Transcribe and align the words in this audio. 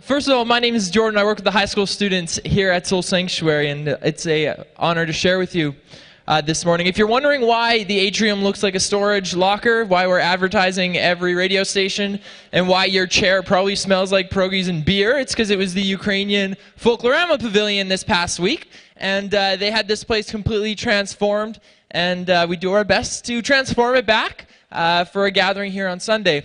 First 0.00 0.28
of 0.28 0.34
all, 0.34 0.44
my 0.44 0.60
name 0.60 0.76
is 0.76 0.90
Jordan. 0.90 1.18
I 1.18 1.24
work 1.24 1.38
with 1.38 1.44
the 1.44 1.50
high 1.50 1.64
school 1.64 1.86
students 1.86 2.38
here 2.44 2.70
at 2.70 2.86
Soul 2.86 3.02
Sanctuary, 3.02 3.68
and 3.70 3.88
it's 3.88 4.24
a 4.28 4.64
honor 4.76 5.04
to 5.04 5.12
share 5.12 5.40
with 5.40 5.56
you 5.56 5.74
uh, 6.28 6.40
this 6.40 6.64
morning. 6.64 6.86
If 6.86 6.96
you're 6.96 7.08
wondering 7.08 7.40
why 7.40 7.82
the 7.82 7.98
atrium 7.98 8.44
looks 8.44 8.62
like 8.62 8.76
a 8.76 8.80
storage 8.80 9.34
locker, 9.34 9.84
why 9.84 10.06
we're 10.06 10.20
advertising 10.20 10.98
every 10.98 11.34
radio 11.34 11.64
station, 11.64 12.20
and 12.52 12.68
why 12.68 12.84
your 12.84 13.08
chair 13.08 13.42
probably 13.42 13.74
smells 13.74 14.12
like 14.12 14.30
pierogies 14.30 14.68
and 14.68 14.84
beer, 14.84 15.18
it's 15.18 15.32
because 15.32 15.50
it 15.50 15.58
was 15.58 15.74
the 15.74 15.82
Ukrainian 15.82 16.56
Folklorama 16.78 17.40
Pavilion 17.40 17.88
this 17.88 18.04
past 18.04 18.38
week, 18.38 18.68
and 18.98 19.34
uh, 19.34 19.56
they 19.56 19.72
had 19.72 19.88
this 19.88 20.04
place 20.04 20.30
completely 20.30 20.76
transformed, 20.76 21.58
and 21.90 22.30
uh, 22.30 22.46
we 22.48 22.56
do 22.56 22.70
our 22.70 22.84
best 22.84 23.24
to 23.24 23.42
transform 23.42 23.96
it 23.96 24.06
back 24.06 24.46
uh, 24.70 25.04
for 25.06 25.26
a 25.26 25.30
gathering 25.32 25.72
here 25.72 25.88
on 25.88 25.98
Sunday. 25.98 26.44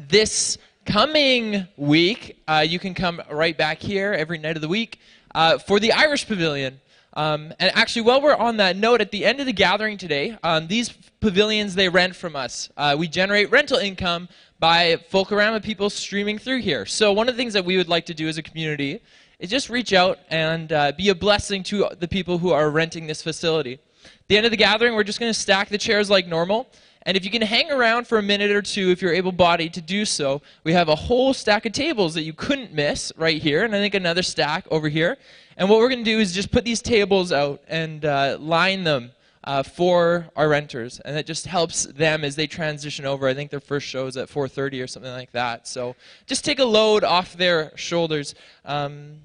This 0.00 0.58
coming 0.86 1.66
week, 1.76 2.40
uh, 2.46 2.64
you 2.66 2.78
can 2.78 2.94
come 2.94 3.20
right 3.30 3.58
back 3.58 3.80
here 3.80 4.12
every 4.12 4.38
night 4.38 4.56
of 4.56 4.62
the 4.62 4.68
week 4.68 5.00
uh, 5.34 5.58
for 5.58 5.80
the 5.80 5.92
Irish 5.92 6.26
Pavilion. 6.26 6.80
Um, 7.14 7.52
and 7.58 7.72
actually, 7.74 8.02
while 8.02 8.22
we're 8.22 8.36
on 8.36 8.58
that 8.58 8.76
note, 8.76 9.00
at 9.00 9.10
the 9.10 9.24
end 9.24 9.40
of 9.40 9.46
the 9.46 9.52
gathering 9.52 9.98
today, 9.98 10.38
um, 10.42 10.68
these 10.68 10.90
pavilions 11.20 11.74
they 11.74 11.88
rent 11.88 12.14
from 12.14 12.36
us. 12.36 12.70
Uh, 12.76 12.94
we 12.98 13.08
generate 13.08 13.50
rental 13.50 13.78
income 13.78 14.28
by 14.60 14.96
Folklorama 15.10 15.62
people 15.62 15.90
streaming 15.90 16.38
through 16.38 16.60
here. 16.60 16.86
So 16.86 17.12
one 17.12 17.28
of 17.28 17.34
the 17.34 17.38
things 17.38 17.54
that 17.54 17.64
we 17.64 17.76
would 17.76 17.88
like 17.88 18.06
to 18.06 18.14
do 18.14 18.28
as 18.28 18.38
a 18.38 18.42
community 18.42 19.00
is 19.38 19.50
just 19.50 19.68
reach 19.68 19.92
out 19.92 20.18
and 20.30 20.72
uh, 20.72 20.92
be 20.96 21.08
a 21.08 21.14
blessing 21.14 21.62
to 21.64 21.88
the 21.98 22.08
people 22.08 22.38
who 22.38 22.52
are 22.52 22.70
renting 22.70 23.06
this 23.06 23.22
facility. 23.22 23.74
At 24.04 24.28
the 24.28 24.36
end 24.36 24.46
of 24.46 24.50
the 24.50 24.56
gathering, 24.56 24.94
we're 24.94 25.04
just 25.04 25.18
going 25.18 25.32
to 25.32 25.38
stack 25.38 25.68
the 25.68 25.78
chairs 25.78 26.08
like 26.08 26.26
normal. 26.28 26.68
And 27.06 27.16
if 27.16 27.24
you 27.24 27.30
can 27.30 27.40
hang 27.40 27.70
around 27.70 28.08
for 28.08 28.18
a 28.18 28.22
minute 28.22 28.50
or 28.50 28.60
two, 28.60 28.90
if 28.90 29.00
you're 29.00 29.14
able 29.14 29.30
bodied 29.30 29.72
to 29.74 29.80
do 29.80 30.04
so, 30.04 30.42
we 30.64 30.72
have 30.72 30.88
a 30.88 30.96
whole 30.96 31.32
stack 31.32 31.64
of 31.64 31.70
tables 31.70 32.14
that 32.14 32.22
you 32.22 32.32
couldn't 32.32 32.74
miss 32.74 33.12
right 33.16 33.40
here, 33.40 33.64
and 33.64 33.74
I 33.74 33.78
think 33.78 33.94
another 33.94 34.24
stack 34.24 34.66
over 34.72 34.88
here. 34.88 35.16
And 35.56 35.70
what 35.70 35.78
we're 35.78 35.88
going 35.88 36.04
to 36.04 36.10
do 36.10 36.18
is 36.18 36.32
just 36.32 36.50
put 36.50 36.64
these 36.64 36.82
tables 36.82 37.30
out 37.30 37.62
and 37.68 38.04
uh, 38.04 38.38
line 38.40 38.82
them 38.82 39.12
uh, 39.44 39.62
for 39.62 40.26
our 40.34 40.48
renters, 40.48 40.98
and 40.98 41.16
that 41.16 41.26
just 41.26 41.46
helps 41.46 41.84
them 41.84 42.24
as 42.24 42.34
they 42.34 42.48
transition 42.48 43.06
over. 43.06 43.28
I 43.28 43.34
think 43.34 43.52
their 43.52 43.60
first 43.60 43.86
show 43.86 44.08
is 44.08 44.16
at 44.16 44.28
4:30 44.28 44.82
or 44.82 44.88
something 44.88 45.12
like 45.12 45.30
that. 45.30 45.68
So 45.68 45.94
just 46.26 46.44
take 46.44 46.58
a 46.58 46.64
load 46.64 47.04
off 47.04 47.36
their 47.36 47.70
shoulders. 47.76 48.34
Um, 48.64 49.20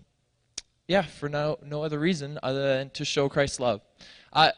yeah, 0.88 1.02
for 1.02 1.30
no 1.30 1.58
no 1.66 1.84
other 1.84 1.98
reason 1.98 2.38
other 2.44 2.78
than 2.78 2.92
to 2.92 3.04
show 3.04 3.28
Christ's 3.28 3.59
love. 3.59 3.82
Uh, 4.32 4.52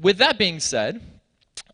with 0.00 0.16
that 0.16 0.38
being 0.38 0.58
said. 0.58 1.02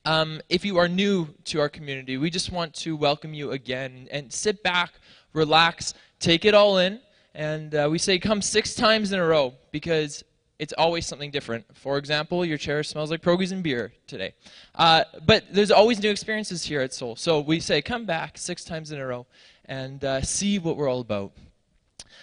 Um, 0.08 0.40
if 0.48 0.64
you 0.64 0.78
are 0.78 0.88
new 0.88 1.28
to 1.44 1.60
our 1.60 1.68
community, 1.68 2.16
we 2.16 2.30
just 2.30 2.50
want 2.50 2.72
to 2.76 2.96
welcome 2.96 3.34
you 3.34 3.50
again 3.50 4.08
and 4.10 4.32
sit 4.32 4.62
back, 4.62 4.94
relax, 5.34 5.92
take 6.18 6.46
it 6.46 6.54
all 6.54 6.78
in. 6.78 6.98
And 7.34 7.74
uh, 7.74 7.88
we 7.90 7.98
say 7.98 8.18
come 8.18 8.40
six 8.40 8.74
times 8.74 9.12
in 9.12 9.20
a 9.20 9.26
row 9.26 9.52
because 9.70 10.24
it's 10.58 10.72
always 10.78 11.04
something 11.04 11.30
different. 11.30 11.66
For 11.74 11.98
example, 11.98 12.42
your 12.42 12.56
chair 12.56 12.82
smells 12.84 13.10
like 13.10 13.20
pierogies 13.20 13.52
and 13.52 13.62
beer 13.62 13.92
today. 14.06 14.32
Uh, 14.74 15.04
but 15.26 15.44
there's 15.52 15.70
always 15.70 16.02
new 16.02 16.10
experiences 16.10 16.64
here 16.64 16.80
at 16.80 16.94
Soul. 16.94 17.14
So 17.14 17.40
we 17.40 17.60
say 17.60 17.82
come 17.82 18.06
back 18.06 18.38
six 18.38 18.64
times 18.64 18.92
in 18.92 18.98
a 18.98 19.06
row 19.06 19.26
and 19.66 20.02
uh, 20.02 20.22
see 20.22 20.58
what 20.58 20.78
we're 20.78 20.88
all 20.88 21.00
about. 21.00 21.32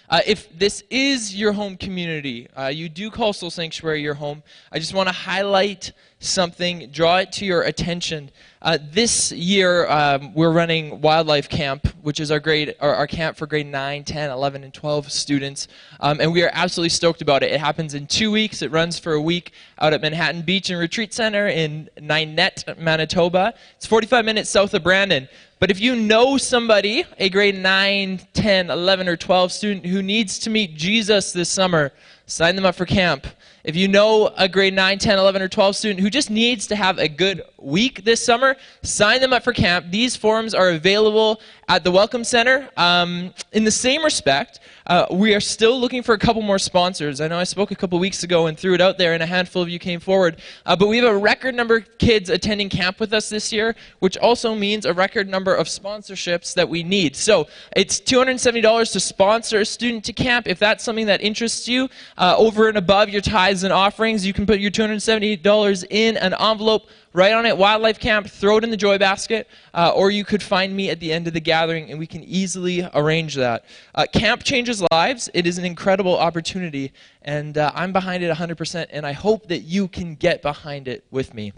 Uh, 0.09 0.21
if 0.25 0.57
this 0.57 0.83
is 0.89 1.35
your 1.35 1.51
home 1.51 1.77
community, 1.77 2.47
uh, 2.55 2.67
you 2.67 2.89
do 2.89 3.09
call 3.09 3.33
Soul 3.33 3.49
Sanctuary 3.49 4.01
your 4.01 4.13
home, 4.13 4.43
I 4.71 4.79
just 4.79 4.93
want 4.93 5.07
to 5.07 5.13
highlight 5.13 5.91
something, 6.19 6.89
draw 6.91 7.17
it 7.17 7.31
to 7.33 7.45
your 7.45 7.63
attention. 7.63 8.31
Uh, 8.61 8.77
this 8.91 9.31
year, 9.31 9.87
um, 9.89 10.33
we're 10.33 10.51
running 10.51 11.01
Wildlife 11.01 11.49
Camp, 11.49 11.87
which 12.01 12.19
is 12.19 12.31
our 12.31 12.39
grade, 12.39 12.75
our, 12.79 12.95
our, 12.95 13.07
camp 13.07 13.37
for 13.37 13.45
grade 13.45 13.67
9, 13.67 14.03
10, 14.03 14.29
11, 14.31 14.63
and 14.63 14.73
12 14.73 15.11
students. 15.11 15.67
Um, 15.99 16.19
and 16.19 16.33
we 16.33 16.41
are 16.43 16.49
absolutely 16.51 16.89
stoked 16.89 17.21
about 17.21 17.43
it. 17.43 17.51
It 17.51 17.59
happens 17.59 17.93
in 17.93 18.07
two 18.07 18.31
weeks. 18.31 18.61
It 18.61 18.71
runs 18.71 18.97
for 18.97 19.13
a 19.13 19.21
week 19.21 19.51
out 19.79 19.93
at 19.93 20.01
Manhattan 20.01 20.41
Beach 20.41 20.69
and 20.69 20.79
Retreat 20.79 21.13
Center 21.13 21.47
in 21.47 21.89
Ninette, 21.99 22.79
Manitoba. 22.79 23.53
It's 23.75 23.85
45 23.85 24.25
minutes 24.25 24.49
south 24.49 24.73
of 24.73 24.83
Brandon. 24.83 25.27
But 25.59 25.71
if 25.71 25.79
you 25.79 25.95
know 25.95 26.37
somebody, 26.37 27.05
a 27.17 27.29
grade 27.29 27.57
9, 27.57 28.19
10, 28.33 28.69
11, 28.69 29.07
or 29.07 29.15
12 29.15 29.51
student 29.51 29.85
who 29.85 30.01
needs 30.01 30.39
to 30.39 30.49
meet 30.49 30.75
Jesus 30.75 31.31
this 31.31 31.49
summer, 31.49 31.91
sign 32.25 32.55
them 32.55 32.65
up 32.65 32.75
for 32.75 32.85
camp. 32.85 33.27
If 33.65 33.75
you 33.75 33.87
know 33.87 34.31
a 34.37 34.47
grade 34.47 34.75
9, 34.75 34.99
10, 34.99 35.17
11, 35.17 35.41
or 35.41 35.47
12 35.47 35.75
student 35.75 35.99
who 35.99 36.11
just 36.11 36.29
needs 36.29 36.67
to 36.67 36.75
have 36.75 36.99
a 36.99 37.07
good 37.07 37.41
week 37.57 38.03
this 38.03 38.23
summer, 38.23 38.55
sign 38.83 39.21
them 39.21 39.33
up 39.33 39.43
for 39.43 39.53
camp. 39.53 39.87
These 39.89 40.15
forms 40.15 40.53
are 40.53 40.69
available 40.69 41.41
at 41.67 41.83
the 41.83 41.89
Welcome 41.89 42.23
Center. 42.23 42.69
Um, 42.77 43.33
in 43.53 43.63
the 43.63 43.71
same 43.71 44.03
respect, 44.03 44.59
uh, 44.85 45.07
we 45.09 45.33
are 45.33 45.39
still 45.39 45.79
looking 45.79 46.03
for 46.03 46.13
a 46.13 46.19
couple 46.19 46.43
more 46.43 46.59
sponsors. 46.59 47.19
I 47.19 47.27
know 47.27 47.39
I 47.39 47.43
spoke 47.43 47.71
a 47.71 47.75
couple 47.75 47.97
weeks 47.97 48.21
ago 48.21 48.45
and 48.45 48.57
threw 48.57 48.75
it 48.75 48.81
out 48.81 48.99
there, 48.99 49.13
and 49.13 49.23
a 49.23 49.25
handful 49.25 49.63
of 49.63 49.69
you 49.69 49.79
came 49.79 49.99
forward. 49.99 50.41
Uh, 50.67 50.75
but 50.75 50.87
we 50.87 50.97
have 50.97 51.11
a 51.11 51.17
record 51.17 51.55
number 51.55 51.77
of 51.77 51.97
kids 51.97 52.29
attending 52.29 52.69
camp 52.69 52.99
with 52.99 53.13
us 53.13 53.29
this 53.29 53.51
year, 53.51 53.75
which 53.97 54.15
also 54.17 54.53
means 54.53 54.85
a 54.85 54.93
record 54.93 55.27
number 55.27 55.55
of 55.55 55.65
sponsorships 55.65 56.53
that 56.53 56.69
we 56.69 56.83
need. 56.83 57.15
So 57.15 57.47
it's 57.75 57.99
$270 57.99 58.91
to 58.91 58.99
sponsor 58.99 59.61
a 59.61 59.65
student 59.65 60.03
to 60.05 60.13
camp. 60.13 60.47
If 60.47 60.59
that's 60.59 60.83
something 60.83 61.07
that 61.07 61.21
interests 61.21 61.67
you, 61.67 61.89
uh, 62.19 62.35
over 62.37 62.69
and 62.69 62.77
above 62.77 63.09
your 63.09 63.21
tithes 63.21 63.54
and 63.63 63.73
offerings, 63.73 64.25
you 64.25 64.33
can 64.33 64.45
put 64.45 64.59
your 64.59 64.71
$270 64.71 65.85
in 65.89 66.17
an 66.17 66.33
envelope 66.33 66.89
Write 67.15 67.31
on 67.31 67.45
it 67.45 67.57
wildlife 67.57 67.97
camp, 67.97 68.27
throw 68.27 68.57
it 68.57 68.65
in 68.65 68.71
the 68.71 68.75
joy 68.75 68.97
basket, 68.97 69.47
uh, 69.73 69.93
or 69.95 70.11
you 70.11 70.25
could 70.25 70.43
find 70.43 70.75
me 70.75 70.89
at 70.89 70.99
the 70.99 71.13
end 71.13 71.27
of 71.27 71.33
the 71.33 71.39
gathering 71.39 71.89
and 71.89 71.97
we 71.97 72.05
can 72.05 72.21
easily 72.25 72.85
arrange 72.93 73.35
that. 73.35 73.63
Uh, 73.95 74.05
camp 74.11 74.43
changes 74.43 74.83
lives. 74.91 75.29
It 75.33 75.47
is 75.47 75.57
an 75.57 75.63
incredible 75.63 76.17
opportunity, 76.17 76.91
and 77.21 77.57
uh, 77.57 77.71
I'm 77.73 77.93
behind 77.93 78.21
it 78.21 78.35
100%, 78.35 78.87
and 78.89 79.05
I 79.05 79.13
hope 79.13 79.47
that 79.47 79.59
you 79.59 79.87
can 79.87 80.15
get 80.15 80.41
behind 80.41 80.89
it 80.89 81.05
with 81.09 81.33
me. 81.33 81.53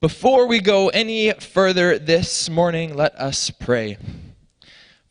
Before 0.00 0.48
we 0.48 0.58
go 0.58 0.88
any 0.88 1.30
further 1.34 1.96
this 1.96 2.50
morning, 2.50 2.96
let 2.96 3.14
us 3.14 3.50
pray. 3.50 3.98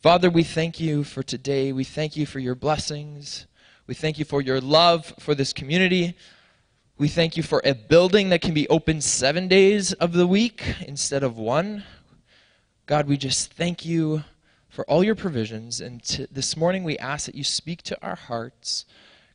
Father, 0.04 0.30
we 0.30 0.44
thank 0.44 0.82
you 0.82 1.06
for 1.06 1.24
today. 1.24 1.72
We 1.72 1.86
thank 1.86 2.18
you 2.18 2.26
for 2.26 2.40
your 2.40 2.56
blessings. 2.56 3.48
We 3.88 3.94
thank 3.94 4.20
you 4.20 4.26
for 4.26 4.42
your 4.42 4.60
love 4.60 5.14
for 5.18 5.34
this 5.34 5.54
community. 5.54 6.18
We 6.98 7.08
thank 7.08 7.38
you 7.38 7.44
for 7.44 7.62
a 7.64 7.74
building 7.74 8.30
that 8.30 8.42
can 8.42 8.54
be 8.54 8.68
open 8.68 9.00
seven 9.00 9.48
days 9.48 9.94
of 9.94 10.12
the 10.12 10.28
week 10.28 10.62
instead 10.86 11.24
of 11.24 11.38
one. 11.38 11.84
God, 12.86 13.08
we 13.08 13.16
just 13.16 13.54
thank 13.54 13.86
you 13.86 14.24
for 14.68 14.84
all 14.90 15.06
your 15.06 15.16
provisions. 15.16 15.80
And 15.80 16.04
to, 16.04 16.28
this 16.30 16.58
morning 16.58 16.84
we 16.84 16.98
ask 16.98 17.28
that 17.28 17.36
you 17.36 17.46
speak 17.46 17.82
to 17.84 17.98
our 18.06 18.16
hearts. 18.16 18.84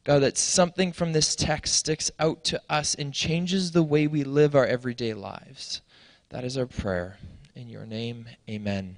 God, 0.05 0.19
that 0.19 0.37
something 0.37 0.93
from 0.93 1.15
this 1.15 1.35
text 1.35 1.75
sticks 1.75 2.11
out 2.19 2.45
to 2.45 2.61
us 2.69 2.95
and 2.95 3.15
changes 3.15 3.71
the 3.71 3.83
way 3.83 4.07
we 4.07 4.23
live 4.23 4.55
our 4.55 4.67
everyday 4.67 5.15
lives. 5.15 5.81
That 6.29 6.45
is 6.45 6.59
our 6.59 6.67
prayer. 6.67 7.17
In 7.55 7.71
your 7.71 7.87
name, 7.87 8.27
amen. 8.51 8.97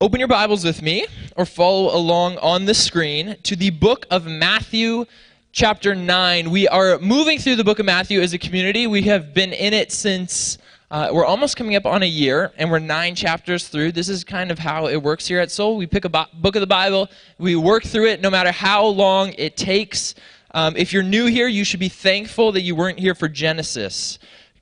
Open 0.00 0.20
your 0.20 0.28
Bibles 0.28 0.64
with 0.64 0.80
me 0.80 1.06
or 1.34 1.44
follow 1.44 1.92
along 1.92 2.38
on 2.38 2.66
the 2.66 2.74
screen 2.74 3.36
to 3.42 3.56
the 3.56 3.70
book 3.70 4.06
of 4.12 4.26
Matthew 4.26 5.06
chapter 5.50 5.92
9. 5.92 6.52
We 6.52 6.68
are 6.68 7.00
moving 7.00 7.40
through 7.40 7.56
the 7.56 7.64
book 7.64 7.80
of 7.80 7.86
Matthew 7.86 8.20
as 8.20 8.32
a 8.32 8.38
community. 8.38 8.86
We 8.86 9.02
have 9.02 9.34
been 9.34 9.52
in 9.52 9.74
it 9.74 9.90
since 9.90 10.58
uh, 10.92 11.10
we're 11.12 11.24
almost 11.24 11.56
coming 11.56 11.74
up 11.74 11.84
on 11.84 12.04
a 12.04 12.06
year, 12.06 12.52
and 12.58 12.70
we're 12.70 12.78
nine 12.78 13.16
chapters 13.16 13.66
through. 13.66 13.90
This 13.90 14.08
is 14.08 14.22
kind 14.22 14.52
of 14.52 14.58
how 14.60 14.86
it 14.86 15.02
works 15.02 15.26
here 15.26 15.40
at 15.40 15.50
Soul. 15.50 15.76
We 15.76 15.88
pick 15.88 16.04
a 16.04 16.08
book 16.08 16.54
of 16.54 16.60
the 16.60 16.68
Bible, 16.68 17.08
we 17.38 17.56
work 17.56 17.82
through 17.82 18.06
it 18.06 18.20
no 18.20 18.30
matter 18.30 18.52
how 18.52 18.86
long 18.86 19.34
it 19.36 19.56
takes. 19.56 20.14
Um, 20.52 20.76
if 20.76 20.92
you're 20.92 21.02
new 21.02 21.26
here, 21.26 21.48
you 21.48 21.64
should 21.64 21.80
be 21.80 21.88
thankful 21.88 22.52
that 22.52 22.62
you 22.62 22.76
weren't 22.76 23.00
here 23.00 23.16
for 23.16 23.26
Genesis, 23.26 24.20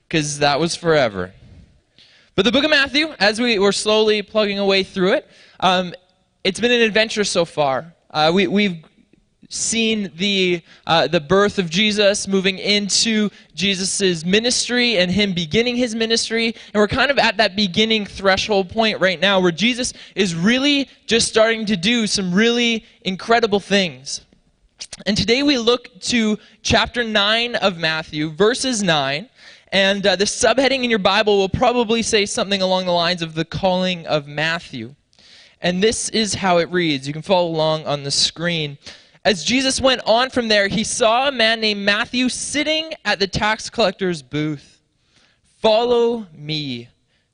because 0.09 0.39
that 0.39 0.59
was 0.59 0.75
forever. 0.75 1.31
But 2.37 2.45
the 2.45 2.51
book 2.51 2.63
of 2.63 2.69
Matthew, 2.69 3.15
as 3.17 3.41
we 3.41 3.57
were 3.57 3.71
slowly 3.71 4.21
plugging 4.21 4.59
away 4.59 4.83
through 4.83 5.13
it, 5.13 5.27
um, 5.59 5.95
it's 6.43 6.59
been 6.59 6.71
an 6.71 6.81
adventure 6.81 7.23
so 7.23 7.45
far. 7.45 7.95
Uh, 8.11 8.31
we, 8.31 8.45
we've 8.45 8.85
seen 9.49 10.11
the, 10.13 10.61
uh, 10.85 11.07
the 11.07 11.19
birth 11.19 11.57
of 11.57 11.67
Jesus, 11.67 12.27
moving 12.27 12.59
into 12.59 13.31
Jesus' 13.55 14.23
ministry 14.23 14.99
and 14.99 15.09
him 15.09 15.33
beginning 15.33 15.77
his 15.77 15.95
ministry. 15.95 16.53
And 16.75 16.75
we're 16.75 16.87
kind 16.87 17.09
of 17.09 17.17
at 17.17 17.37
that 17.37 17.55
beginning 17.55 18.05
threshold 18.05 18.69
point 18.69 18.99
right 18.99 19.19
now 19.19 19.39
where 19.39 19.51
Jesus 19.51 19.93
is 20.13 20.35
really 20.35 20.89
just 21.07 21.27
starting 21.27 21.65
to 21.65 21.75
do 21.75 22.05
some 22.05 22.31
really 22.31 22.85
incredible 23.01 23.59
things. 23.59 24.21
And 25.07 25.17
today 25.17 25.41
we 25.41 25.57
look 25.57 25.99
to 26.01 26.37
chapter 26.61 27.03
9 27.03 27.55
of 27.55 27.79
Matthew, 27.79 28.29
verses 28.29 28.83
9. 28.83 29.27
And 29.71 30.05
uh, 30.07 30.15
the 30.15 30.25
subheading 30.25 30.83
in 30.83 30.89
your 30.89 30.99
Bible 30.99 31.37
will 31.37 31.49
probably 31.49 32.01
say 32.01 32.25
something 32.25 32.61
along 32.61 32.85
the 32.85 32.91
lines 32.91 33.21
of 33.21 33.33
the 33.33 33.45
calling 33.45 34.07
of 34.07 34.27
Matthew. 34.27 34.95
And 35.61 35.83
this 35.83 36.09
is 36.09 36.35
how 36.35 36.57
it 36.59 36.69
reads. 36.71 37.07
You 37.07 37.13
can 37.13 37.21
follow 37.21 37.49
along 37.49 37.85
on 37.85 38.03
the 38.03 38.11
screen. 38.11 38.77
As 39.25 39.43
Jesus 39.43 39.81
went 39.81 40.01
on 40.05 40.29
from 40.29 40.47
there, 40.47 40.67
he 40.67 40.83
saw 40.83 41.27
a 41.27 41.31
man 41.31 41.59
named 41.59 41.81
Matthew 41.81 42.29
sitting 42.29 42.93
at 43.03 43.19
the 43.19 43.27
tax 43.27 43.69
collector's 43.69 44.21
booth. 44.21 44.79
Follow 45.57 46.27
me, 46.33 46.87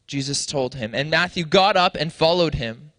Jesus 0.08 0.46
told 0.46 0.74
him. 0.74 0.96
And 0.96 1.12
Matthew 1.12 1.46
got 1.46 1.78
up 1.78 1.96
and 1.96 2.12
followed 2.12 2.56
him. 2.56 2.92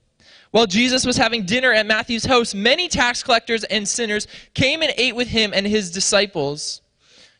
While 0.52 0.66
Jesus 0.66 1.04
was 1.04 1.16
having 1.16 1.44
dinner 1.44 1.72
at 1.72 1.86
Matthew's 1.86 2.26
house, 2.26 2.54
many 2.54 2.86
tax 2.86 3.24
collectors 3.24 3.64
and 3.64 3.88
sinners 3.88 4.28
came 4.52 4.82
and 4.82 4.92
ate 4.96 5.16
with 5.16 5.26
him 5.26 5.52
and 5.52 5.66
his 5.66 5.90
disciples. 5.90 6.80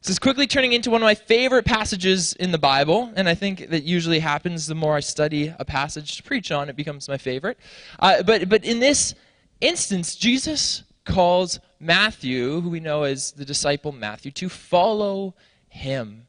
This 0.00 0.10
is 0.10 0.18
quickly 0.20 0.46
turning 0.46 0.74
into 0.74 0.90
one 0.90 1.02
of 1.02 1.06
my 1.06 1.16
favorite 1.16 1.64
passages 1.64 2.32
in 2.34 2.52
the 2.52 2.58
Bible, 2.58 3.12
and 3.16 3.28
I 3.28 3.34
think 3.34 3.68
that 3.70 3.82
usually 3.82 4.20
happens 4.20 4.68
the 4.68 4.76
more 4.76 4.94
I 4.94 5.00
study 5.00 5.52
a 5.58 5.64
passage 5.64 6.16
to 6.18 6.22
preach 6.22 6.52
on, 6.52 6.68
it 6.68 6.76
becomes 6.76 7.08
my 7.08 7.18
favorite. 7.18 7.58
Uh, 7.98 8.22
but, 8.22 8.48
but 8.48 8.64
in 8.64 8.78
this 8.78 9.16
instance, 9.60 10.14
Jesus 10.14 10.84
calls 11.04 11.58
Matthew, 11.80 12.60
who 12.60 12.70
we 12.70 12.78
know 12.78 13.02
as 13.02 13.32
the 13.32 13.44
disciple 13.44 13.90
Matthew, 13.90 14.30
to 14.32 14.48
follow 14.48 15.34
him. 15.68 16.28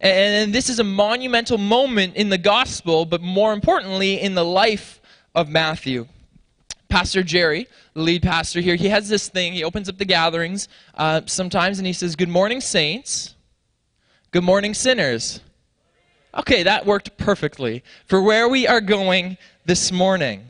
And 0.00 0.52
this 0.52 0.68
is 0.68 0.80
a 0.80 0.84
monumental 0.84 1.56
moment 1.56 2.16
in 2.16 2.30
the 2.30 2.38
gospel, 2.38 3.04
but 3.04 3.20
more 3.20 3.52
importantly, 3.52 4.20
in 4.20 4.34
the 4.34 4.44
life 4.44 5.00
of 5.36 5.48
Matthew. 5.48 6.08
Pastor 6.88 7.22
Jerry, 7.22 7.68
the 7.94 8.00
lead 8.00 8.22
pastor 8.22 8.60
here, 8.60 8.74
he 8.74 8.88
has 8.88 9.08
this 9.08 9.28
thing. 9.28 9.52
He 9.52 9.62
opens 9.62 9.88
up 9.88 9.98
the 9.98 10.04
gatherings 10.04 10.68
uh, 10.94 11.22
sometimes 11.26 11.78
and 11.78 11.86
he 11.86 11.92
says, 11.92 12.16
Good 12.16 12.28
morning, 12.28 12.60
saints. 12.60 13.34
Good 14.30 14.44
morning, 14.44 14.74
sinners. 14.74 15.40
Okay, 16.34 16.62
that 16.62 16.86
worked 16.86 17.16
perfectly 17.16 17.82
for 18.06 18.22
where 18.22 18.48
we 18.48 18.66
are 18.66 18.80
going 18.80 19.38
this 19.64 19.90
morning. 19.90 20.46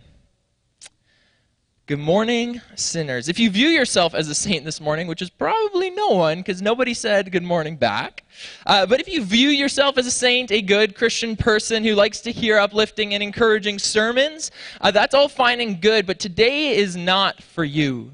Good 1.88 2.00
morning, 2.00 2.60
sinners. 2.74 3.30
If 3.30 3.38
you 3.38 3.48
view 3.48 3.68
yourself 3.68 4.14
as 4.14 4.28
a 4.28 4.34
saint 4.34 4.62
this 4.62 4.78
morning, 4.78 5.06
which 5.06 5.22
is 5.22 5.30
probably 5.30 5.88
no 5.88 6.08
one, 6.08 6.40
because 6.40 6.60
nobody 6.60 6.92
said 6.92 7.32
good 7.32 7.42
morning 7.42 7.76
back, 7.76 8.24
uh, 8.66 8.84
but 8.84 9.00
if 9.00 9.08
you 9.08 9.24
view 9.24 9.48
yourself 9.48 9.96
as 9.96 10.06
a 10.06 10.10
saint, 10.10 10.52
a 10.52 10.60
good 10.60 10.94
Christian 10.94 11.34
person 11.34 11.82
who 11.82 11.94
likes 11.94 12.20
to 12.20 12.30
hear 12.30 12.58
uplifting 12.58 13.14
and 13.14 13.22
encouraging 13.22 13.78
sermons, 13.78 14.50
uh, 14.82 14.90
that's 14.90 15.14
all 15.14 15.30
fine 15.30 15.62
and 15.62 15.80
good, 15.80 16.06
but 16.06 16.18
today 16.18 16.76
is 16.76 16.94
not 16.94 17.42
for 17.42 17.64
you. 17.64 18.10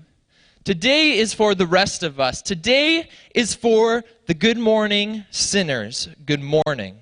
Today 0.62 1.19
is 1.19 1.35
for 1.35 1.56
the 1.56 1.67
rest 1.67 2.05
of 2.05 2.21
us. 2.21 2.43
Today 2.43 3.09
is 3.35 3.56
for 3.56 4.05
the 4.26 4.35
good 4.35 4.56
morning 4.56 5.25
sinners. 5.32 6.09
Good 6.25 6.43
morning. 6.65 6.99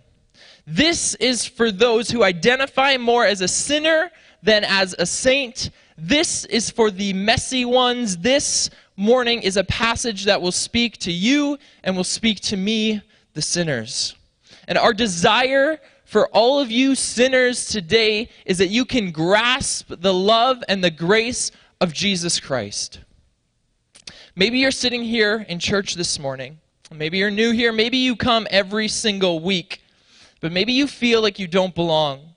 This 0.66 1.16
is 1.16 1.44
for 1.44 1.70
those 1.70 2.10
who 2.10 2.24
identify 2.24 2.96
more 2.96 3.26
as 3.26 3.42
a 3.42 3.48
sinner 3.48 4.10
than 4.42 4.64
as 4.64 4.94
a 4.98 5.04
saint 5.04 5.69
this 5.96 6.44
is 6.46 6.70
for 6.70 6.90
the 6.90 7.12
messy 7.12 7.64
ones. 7.64 8.16
This 8.18 8.70
morning 8.96 9.42
is 9.42 9.56
a 9.56 9.64
passage 9.64 10.24
that 10.24 10.40
will 10.40 10.52
speak 10.52 10.96
to 10.98 11.12
you 11.12 11.58
and 11.84 11.96
will 11.96 12.04
speak 12.04 12.40
to 12.40 12.56
me, 12.56 13.02
the 13.34 13.42
sinners. 13.42 14.14
And 14.68 14.78
our 14.78 14.92
desire 14.92 15.80
for 16.04 16.28
all 16.28 16.60
of 16.60 16.70
you 16.70 16.94
sinners 16.94 17.66
today 17.66 18.28
is 18.44 18.58
that 18.58 18.68
you 18.68 18.84
can 18.84 19.10
grasp 19.10 19.88
the 19.88 20.12
love 20.12 20.62
and 20.68 20.84
the 20.84 20.90
grace 20.90 21.50
of 21.80 21.92
Jesus 21.92 22.38
Christ. 22.38 23.00
Maybe 24.36 24.58
you're 24.58 24.70
sitting 24.70 25.02
here 25.02 25.44
in 25.48 25.58
church 25.58 25.94
this 25.94 26.18
morning. 26.18 26.58
Maybe 26.90 27.18
you're 27.18 27.30
new 27.30 27.52
here. 27.52 27.72
Maybe 27.72 27.98
you 27.98 28.16
come 28.16 28.46
every 28.50 28.88
single 28.88 29.40
week. 29.40 29.82
But 30.40 30.52
maybe 30.52 30.72
you 30.72 30.86
feel 30.86 31.22
like 31.22 31.38
you 31.38 31.46
don't 31.46 31.74
belong. 31.74 32.31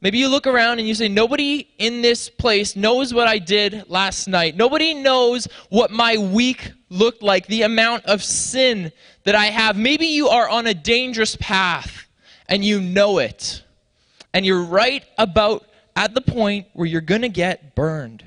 Maybe 0.00 0.18
you 0.18 0.28
look 0.28 0.46
around 0.46 0.78
and 0.78 0.86
you 0.86 0.94
say, 0.94 1.08
Nobody 1.08 1.68
in 1.78 2.02
this 2.02 2.28
place 2.28 2.76
knows 2.76 3.14
what 3.14 3.26
I 3.26 3.38
did 3.38 3.88
last 3.88 4.28
night. 4.28 4.56
Nobody 4.56 4.94
knows 4.94 5.48
what 5.70 5.90
my 5.90 6.16
week 6.16 6.72
looked 6.90 7.22
like, 7.22 7.46
the 7.46 7.62
amount 7.62 8.04
of 8.06 8.22
sin 8.22 8.92
that 9.24 9.34
I 9.34 9.46
have. 9.46 9.76
Maybe 9.76 10.06
you 10.06 10.28
are 10.28 10.48
on 10.48 10.66
a 10.66 10.74
dangerous 10.74 11.36
path 11.36 12.06
and 12.48 12.64
you 12.64 12.80
know 12.80 13.18
it. 13.18 13.62
And 14.32 14.44
you're 14.44 14.64
right 14.64 15.04
about 15.16 15.66
at 15.94 16.14
the 16.14 16.20
point 16.20 16.66
where 16.74 16.86
you're 16.86 17.00
going 17.00 17.22
to 17.22 17.28
get 17.28 17.74
burned. 17.74 18.22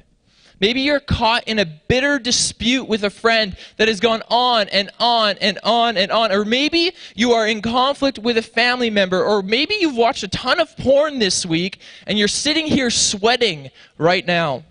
Maybe 0.60 0.82
you're 0.82 1.00
caught 1.00 1.46
in 1.48 1.60
a 1.60 1.66
bitter 1.66 2.20
dispute 2.20 2.86
with 2.86 3.04
a 3.04 3.10
friend 3.10 3.56
that 3.78 3.88
has 3.88 4.00
gone 4.00 4.22
on 4.30 4.68
and 4.70 4.90
on 5.00 5.38
and 5.40 5.58
on 5.64 5.96
and 5.96 6.12
on. 6.12 6.32
Or 6.32 6.44
maybe 6.44 6.92
you 7.16 7.32
are 7.32 7.48
in 7.48 7.62
conflict 7.62 8.20
with 8.20 8.38
a 8.38 8.42
family 8.42 8.90
member. 8.90 9.24
Or 9.24 9.42
maybe 9.42 9.76
you've 9.80 9.96
watched 9.96 10.24
a 10.24 10.28
ton 10.28 10.60
of 10.60 10.76
porn 10.78 11.20
this 11.20 11.46
week 11.46 11.80
and 12.06 12.20
you're 12.20 12.28
sitting 12.28 12.68
here 12.68 12.90
sweating 12.90 13.70
right 13.98 14.26
now. 14.26 14.64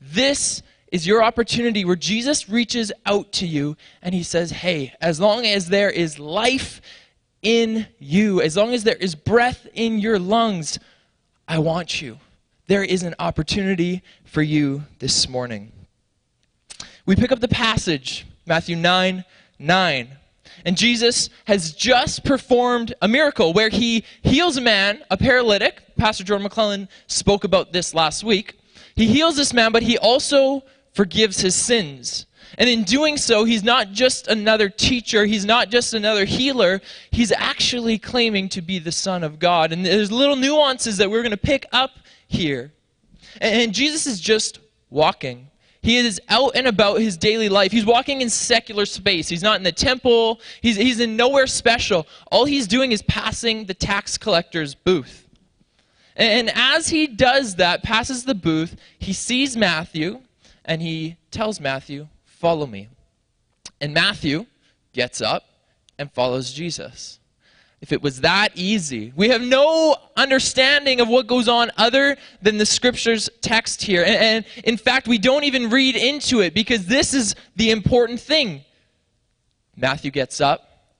This 0.00 0.62
is 0.92 1.06
your 1.06 1.22
opportunity 1.22 1.84
where 1.84 1.96
Jesus 1.96 2.48
reaches 2.48 2.92
out 3.04 3.32
to 3.32 3.46
you 3.46 3.76
and 4.02 4.14
he 4.14 4.22
says, 4.22 4.50
Hey, 4.50 4.94
as 5.00 5.18
long 5.20 5.44
as 5.44 5.68
there 5.68 5.90
is 5.90 6.18
life 6.18 6.80
in 7.42 7.86
you, 7.98 8.40
as 8.40 8.56
long 8.56 8.74
as 8.74 8.84
there 8.84 8.96
is 8.96 9.14
breath 9.14 9.66
in 9.74 9.98
your 9.98 10.18
lungs, 10.18 10.78
I 11.48 11.58
want 11.58 12.00
you 12.00 12.18
there 12.70 12.84
is 12.84 13.02
an 13.02 13.16
opportunity 13.18 14.00
for 14.22 14.42
you 14.42 14.84
this 15.00 15.28
morning. 15.28 15.72
We 17.04 17.16
pick 17.16 17.32
up 17.32 17.40
the 17.40 17.48
passage, 17.48 18.24
Matthew 18.46 18.76
9 18.76 19.24
9. 19.58 20.08
And 20.64 20.76
Jesus 20.76 21.30
has 21.46 21.72
just 21.72 22.24
performed 22.24 22.94
a 23.02 23.08
miracle 23.08 23.52
where 23.52 23.70
he 23.70 24.04
heals 24.22 24.56
a 24.56 24.60
man, 24.60 25.02
a 25.10 25.16
paralytic. 25.16 25.82
Pastor 25.96 26.22
Jordan 26.22 26.44
McClellan 26.44 26.88
spoke 27.08 27.42
about 27.42 27.72
this 27.72 27.92
last 27.92 28.22
week. 28.22 28.56
He 28.94 29.06
heals 29.06 29.36
this 29.36 29.52
man, 29.52 29.72
but 29.72 29.82
he 29.82 29.98
also 29.98 30.62
forgives 30.92 31.40
his 31.40 31.56
sins. 31.56 32.26
And 32.56 32.70
in 32.70 32.84
doing 32.84 33.16
so, 33.16 33.44
he's 33.44 33.64
not 33.64 33.90
just 33.90 34.28
another 34.28 34.68
teacher, 34.68 35.24
he's 35.24 35.44
not 35.44 35.70
just 35.70 35.94
another 35.94 36.24
healer, 36.24 36.80
he's 37.10 37.32
actually 37.32 37.98
claiming 37.98 38.48
to 38.50 38.62
be 38.62 38.78
the 38.78 38.92
Son 38.92 39.24
of 39.24 39.40
God. 39.40 39.72
And 39.72 39.84
there's 39.84 40.12
little 40.12 40.36
nuances 40.36 40.98
that 40.98 41.10
we're 41.10 41.22
going 41.22 41.30
to 41.30 41.36
pick 41.36 41.66
up 41.72 41.90
here. 42.30 42.72
And 43.40 43.74
Jesus 43.74 44.06
is 44.06 44.20
just 44.20 44.60
walking. 44.88 45.48
He 45.82 45.96
is 45.96 46.20
out 46.28 46.52
and 46.54 46.66
about 46.66 47.00
his 47.00 47.16
daily 47.16 47.48
life. 47.48 47.72
He's 47.72 47.86
walking 47.86 48.20
in 48.20 48.28
secular 48.28 48.86
space. 48.86 49.28
He's 49.28 49.42
not 49.42 49.56
in 49.56 49.62
the 49.62 49.72
temple. 49.72 50.40
He's, 50.60 50.76
he's 50.76 51.00
in 51.00 51.16
nowhere 51.16 51.46
special. 51.46 52.06
All 52.30 52.44
he's 52.44 52.66
doing 52.66 52.92
is 52.92 53.02
passing 53.02 53.64
the 53.64 53.74
tax 53.74 54.18
collector's 54.18 54.74
booth. 54.74 55.26
And 56.16 56.50
as 56.54 56.88
he 56.88 57.06
does 57.06 57.56
that, 57.56 57.82
passes 57.82 58.24
the 58.24 58.34
booth, 58.34 58.76
he 58.98 59.12
sees 59.12 59.56
Matthew 59.56 60.20
and 60.64 60.82
he 60.82 61.16
tells 61.30 61.60
Matthew, 61.60 62.08
Follow 62.24 62.66
me. 62.66 62.88
And 63.80 63.92
Matthew 63.92 64.46
gets 64.92 65.20
up 65.20 65.44
and 65.98 66.10
follows 66.12 66.52
Jesus 66.52 67.19
if 67.80 67.92
it 67.92 68.02
was 68.02 68.20
that 68.20 68.52
easy. 68.54 69.12
We 69.16 69.30
have 69.30 69.40
no 69.40 69.96
understanding 70.16 71.00
of 71.00 71.08
what 71.08 71.26
goes 71.26 71.48
on 71.48 71.70
other 71.78 72.16
than 72.42 72.58
the 72.58 72.66
scripture's 72.66 73.30
text 73.40 73.82
here. 73.82 74.02
And, 74.02 74.16
and, 74.16 74.44
in 74.64 74.76
fact, 74.76 75.08
we 75.08 75.16
don't 75.18 75.44
even 75.44 75.70
read 75.70 75.96
into 75.96 76.40
it 76.40 76.52
because 76.52 76.86
this 76.86 77.14
is 77.14 77.34
the 77.56 77.70
important 77.70 78.20
thing. 78.20 78.64
Matthew 79.76 80.10
gets 80.10 80.40
up, 80.40 80.92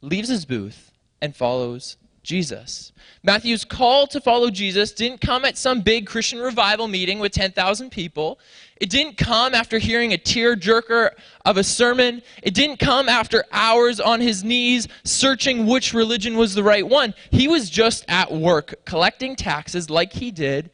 leaves 0.00 0.28
his 0.28 0.46
booth, 0.46 0.92
and 1.20 1.36
follows 1.36 1.96
Jesus. 2.22 2.92
Matthew's 3.24 3.64
call 3.64 4.06
to 4.08 4.20
follow 4.20 4.50
Jesus 4.50 4.92
didn't 4.92 5.20
come 5.20 5.44
at 5.44 5.56
some 5.56 5.80
big 5.80 6.06
Christian 6.06 6.40
revival 6.40 6.88
meeting 6.88 7.18
with 7.18 7.32
10,000 7.32 7.90
people. 7.90 8.38
It 8.76 8.90
didn't 8.90 9.16
come 9.16 9.54
after 9.54 9.78
hearing 9.78 10.12
a 10.12 10.18
tear-jerker 10.18 11.10
of 11.44 11.56
a 11.56 11.64
sermon. 11.64 12.22
It 12.42 12.54
didn't 12.54 12.78
come 12.78 13.08
after 13.08 13.44
hours 13.52 14.00
on 14.00 14.20
his 14.20 14.42
knees 14.42 14.88
searching 15.04 15.66
which 15.66 15.94
religion 15.94 16.36
was 16.36 16.54
the 16.54 16.64
right 16.64 16.86
one. 16.86 17.14
He 17.30 17.48
was 17.48 17.70
just 17.70 18.04
at 18.08 18.32
work 18.32 18.84
collecting 18.84 19.36
taxes 19.36 19.88
like 19.88 20.12
he 20.12 20.30
did, 20.30 20.70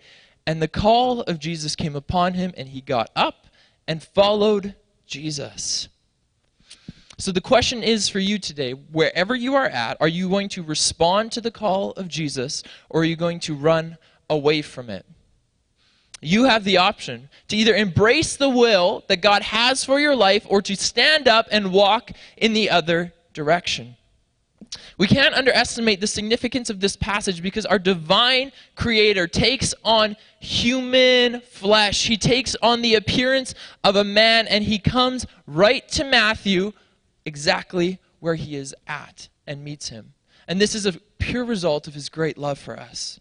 and 0.47 0.62
the 0.62 0.69
call 0.69 1.21
of 1.23 1.38
Jesus 1.38 1.76
came 1.76 1.97
upon 1.97 2.35
him, 2.35 2.55
and 2.57 2.69
he 2.69 2.81
got 2.81 3.11
up 3.14 3.47
and 3.87 4.02
followed 4.02 4.75
Jesus. 5.07 5.88
So 7.20 7.32
the 7.32 7.40
question 7.40 7.82
is 7.82 8.08
for 8.08 8.20
you 8.20 8.38
today, 8.38 8.72
wherever 8.72 9.34
you 9.34 9.56
are 9.56 9.66
at, 9.66 9.96
are 10.00 10.06
you 10.06 10.28
going 10.28 10.48
to 10.50 10.62
respond 10.62 11.32
to 11.32 11.40
the 11.40 11.50
call 11.50 11.90
of 11.92 12.06
Jesus 12.06 12.62
or 12.88 13.00
are 13.00 13.04
you 13.04 13.16
going 13.16 13.40
to 13.40 13.54
run 13.54 13.98
away 14.30 14.62
from 14.62 14.88
it? 14.88 15.04
You 16.20 16.44
have 16.44 16.62
the 16.62 16.76
option 16.76 17.28
to 17.48 17.56
either 17.56 17.75
embrace 17.75 18.37
the 18.37 18.48
will 18.48 19.04
that 19.08 19.20
God 19.20 19.42
has 19.42 19.84
for 19.84 19.98
your 19.98 20.14
life 20.14 20.46
or 20.48 20.62
to 20.62 20.76
stand 20.76 21.26
up 21.26 21.48
and 21.50 21.72
walk 21.72 22.12
in 22.37 22.52
the 22.52 22.70
other 22.70 23.12
direction. 23.34 23.96
We 24.96 25.08
can't 25.08 25.34
underestimate 25.34 26.00
the 26.00 26.06
significance 26.06 26.70
of 26.70 26.78
this 26.78 26.94
passage 26.94 27.42
because 27.42 27.66
our 27.66 27.78
divine 27.80 28.52
creator 28.76 29.26
takes 29.26 29.75
on 29.82 30.16
human 30.38 31.40
flesh. 31.40 32.06
He 32.06 32.16
takes 32.16 32.54
on 32.62 32.82
the 32.82 32.94
appearance 32.94 33.54
of 33.82 33.96
a 33.96 34.04
man 34.04 34.46
and 34.46 34.62
he 34.62 34.78
comes 34.78 35.26
right 35.46 35.88
to 35.90 36.04
Matthew 36.04 36.72
exactly 37.28 38.00
where 38.18 38.35
he 38.35 38.56
is 38.56 38.75
at 38.88 39.28
and 39.47 39.62
meets 39.62 39.90
him. 39.90 40.14
And 40.49 40.61
this 40.61 40.75
is 40.75 40.87
a 40.87 40.94
pure 41.18 41.44
result 41.44 41.87
of 41.87 41.94
his 41.94 42.08
great 42.08 42.38
love 42.38 42.58
for 42.58 42.80
us. 42.80 43.20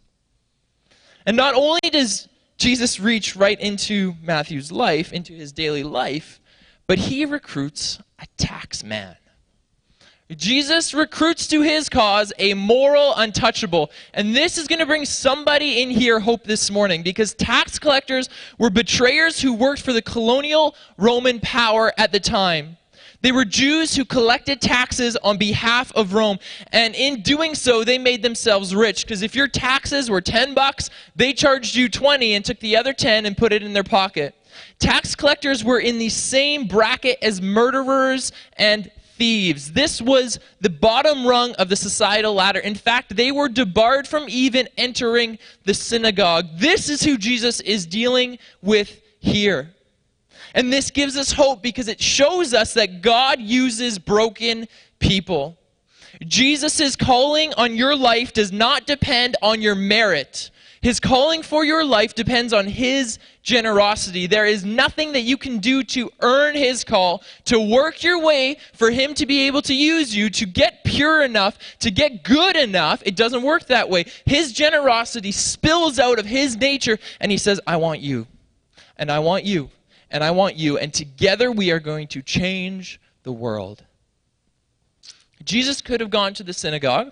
And 1.25 1.35
not 1.35 1.53
only 1.53 1.81
does 1.91 2.27
Jesus 2.57 2.99
reach 2.99 3.35
right 3.35 3.59
into 3.59 4.15
Matthew's 4.23 4.71
life, 4.71 5.11
into 5.11 5.33
his 5.33 5.51
daily 5.51 5.83
life, 5.83 6.39
but 6.87 6.97
he 6.97 7.25
recruits 7.25 7.99
a 8.17 8.25
tax 8.37 8.83
man. 8.83 9.17
Jesus 10.35 10.93
recruits 10.93 11.47
to 11.47 11.61
his 11.61 11.87
cause 11.87 12.33
a 12.37 12.53
moral 12.53 13.13
untouchable. 13.15 13.91
And 14.13 14.35
this 14.35 14.57
is 14.57 14.67
going 14.67 14.79
to 14.79 14.85
bring 14.85 15.05
somebody 15.05 15.81
in 15.81 15.89
here 15.89 16.19
hope 16.19 16.43
this 16.43 16.69
morning 16.69 17.01
because 17.01 17.33
tax 17.33 17.79
collectors 17.79 18.29
were 18.57 18.69
betrayers 18.69 19.39
who 19.39 19.53
worked 19.53 19.81
for 19.81 19.93
the 19.93 20.01
colonial 20.01 20.75
Roman 20.97 21.39
power 21.39 21.93
at 21.97 22.11
the 22.11 22.19
time. 22.19 22.76
They 23.21 23.31
were 23.31 23.45
Jews 23.45 23.95
who 23.95 24.05
collected 24.05 24.61
taxes 24.61 25.17
on 25.17 25.37
behalf 25.37 25.91
of 25.93 26.13
Rome. 26.13 26.37
And 26.71 26.93
in 26.95 27.21
doing 27.21 27.55
so, 27.55 27.83
they 27.83 27.97
made 27.97 28.21
themselves 28.21 28.75
rich. 28.75 29.05
Because 29.05 29.21
if 29.21 29.35
your 29.35 29.47
taxes 29.47 30.09
were 30.09 30.21
10 30.21 30.53
bucks, 30.53 30.89
they 31.15 31.33
charged 31.33 31.75
you 31.75 31.89
20 31.89 32.35
and 32.35 32.45
took 32.45 32.59
the 32.59 32.77
other 32.77 32.93
10 32.93 33.25
and 33.25 33.35
put 33.35 33.51
it 33.51 33.63
in 33.63 33.73
their 33.73 33.83
pocket. 33.83 34.35
Tax 34.79 35.15
collectors 35.15 35.63
were 35.63 35.79
in 35.79 35.97
the 35.97 36.09
same 36.09 36.67
bracket 36.67 37.17
as 37.21 37.41
murderers 37.41 38.31
and 38.57 38.91
thieves. 39.17 39.71
This 39.71 40.01
was 40.01 40.39
the 40.61 40.69
bottom 40.69 41.25
rung 41.25 41.53
of 41.55 41.69
the 41.69 41.75
societal 41.75 42.33
ladder. 42.33 42.59
In 42.59 42.75
fact, 42.75 43.15
they 43.15 43.31
were 43.31 43.49
debarred 43.49 44.07
from 44.07 44.25
even 44.27 44.67
entering 44.77 45.39
the 45.65 45.73
synagogue. 45.73 46.45
This 46.55 46.89
is 46.89 47.01
who 47.01 47.17
Jesus 47.17 47.59
is 47.61 47.85
dealing 47.85 48.37
with 48.61 49.01
here. 49.19 49.73
And 50.57 50.73
this 50.73 50.89
gives 50.89 51.15
us 51.15 51.31
hope 51.31 51.61
because 51.61 51.87
it 51.87 52.01
shows 52.01 52.55
us 52.55 52.73
that 52.73 53.03
God 53.03 53.39
uses 53.39 53.99
broken 53.99 54.67
people. 54.97 55.55
Jesus' 56.25 56.95
calling 56.95 57.53
on 57.53 57.75
your 57.75 57.95
life 57.95 58.33
does 58.33 58.51
not 58.51 58.87
depend 58.87 59.37
on 59.43 59.61
your 59.61 59.75
merit. 59.75 60.49
His 60.81 60.99
calling 60.99 61.43
for 61.43 61.63
your 61.63 61.85
life 61.85 62.15
depends 62.15 62.53
on 62.53 62.65
His 62.65 63.19
generosity. 63.43 64.25
There 64.25 64.47
is 64.47 64.65
nothing 64.65 65.11
that 65.11 65.21
you 65.21 65.37
can 65.37 65.59
do 65.59 65.83
to 65.83 66.11
earn 66.21 66.55
His 66.55 66.83
call, 66.83 67.23
to 67.45 67.59
work 67.59 68.01
your 68.01 68.19
way 68.19 68.57
for 68.73 68.89
Him 68.89 69.13
to 69.13 69.27
be 69.27 69.45
able 69.45 69.61
to 69.61 69.75
use 69.75 70.15
you, 70.15 70.31
to 70.31 70.47
get 70.47 70.83
pure 70.83 71.21
enough, 71.21 71.59
to 71.81 71.91
get 71.91 72.23
good 72.23 72.55
enough. 72.55 73.03
It 73.05 73.15
doesn't 73.15 73.43
work 73.43 73.67
that 73.67 73.91
way. 73.91 74.05
His 74.25 74.53
generosity 74.53 75.31
spills 75.31 75.99
out 75.99 76.17
of 76.17 76.25
His 76.25 76.57
nature, 76.57 76.97
and 77.19 77.31
He 77.31 77.37
says, 77.37 77.61
I 77.67 77.77
want 77.77 77.99
you, 77.99 78.25
and 78.97 79.11
I 79.11 79.19
want 79.19 79.43
you, 79.43 79.69
and 80.09 80.23
I 80.23 80.31
want 80.31 80.55
you, 80.55 80.77
and 80.77 80.93
together 80.93 81.51
we 81.51 81.71
are 81.71 81.79
going 81.79 82.07
to 82.09 82.21
change 82.21 82.99
the 83.23 83.31
world. 83.31 83.83
Jesus 85.43 85.81
could 85.81 86.01
have 86.01 86.09
gone 86.09 86.33
to 86.35 86.43
the 86.43 86.53
synagogue. 86.53 87.11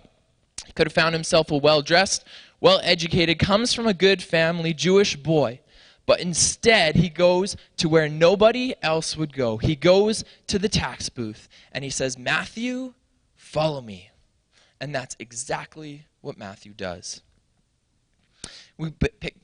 He 0.65 0.71
could 0.73 0.87
have 0.87 0.93
found 0.93 1.13
himself 1.13 1.51
a 1.51 1.57
well 1.57 1.81
dressed, 1.81 2.25
well 2.59 2.79
educated, 2.83 3.39
comes 3.39 3.73
from 3.73 3.87
a 3.87 3.93
good 3.93 4.21
family, 4.21 4.73
Jewish 4.73 5.15
boy. 5.15 5.59
But 6.05 6.19
instead, 6.19 6.95
he 6.95 7.09
goes 7.09 7.57
to 7.77 7.89
where 7.89 8.07
nobody 8.07 8.75
else 8.81 9.17
would 9.17 9.33
go. 9.33 9.57
He 9.57 9.75
goes 9.75 10.23
to 10.47 10.59
the 10.59 10.69
tax 10.69 11.09
booth 11.09 11.49
and 11.71 11.83
he 11.83 11.89
says, 11.89 12.17
Matthew, 12.17 12.93
follow 13.35 13.81
me. 13.81 14.11
And 14.79 14.93
that's 14.93 15.15
exactly 15.19 16.05
what 16.21 16.37
Matthew 16.37 16.73
does. 16.73 17.21
We 18.77 18.93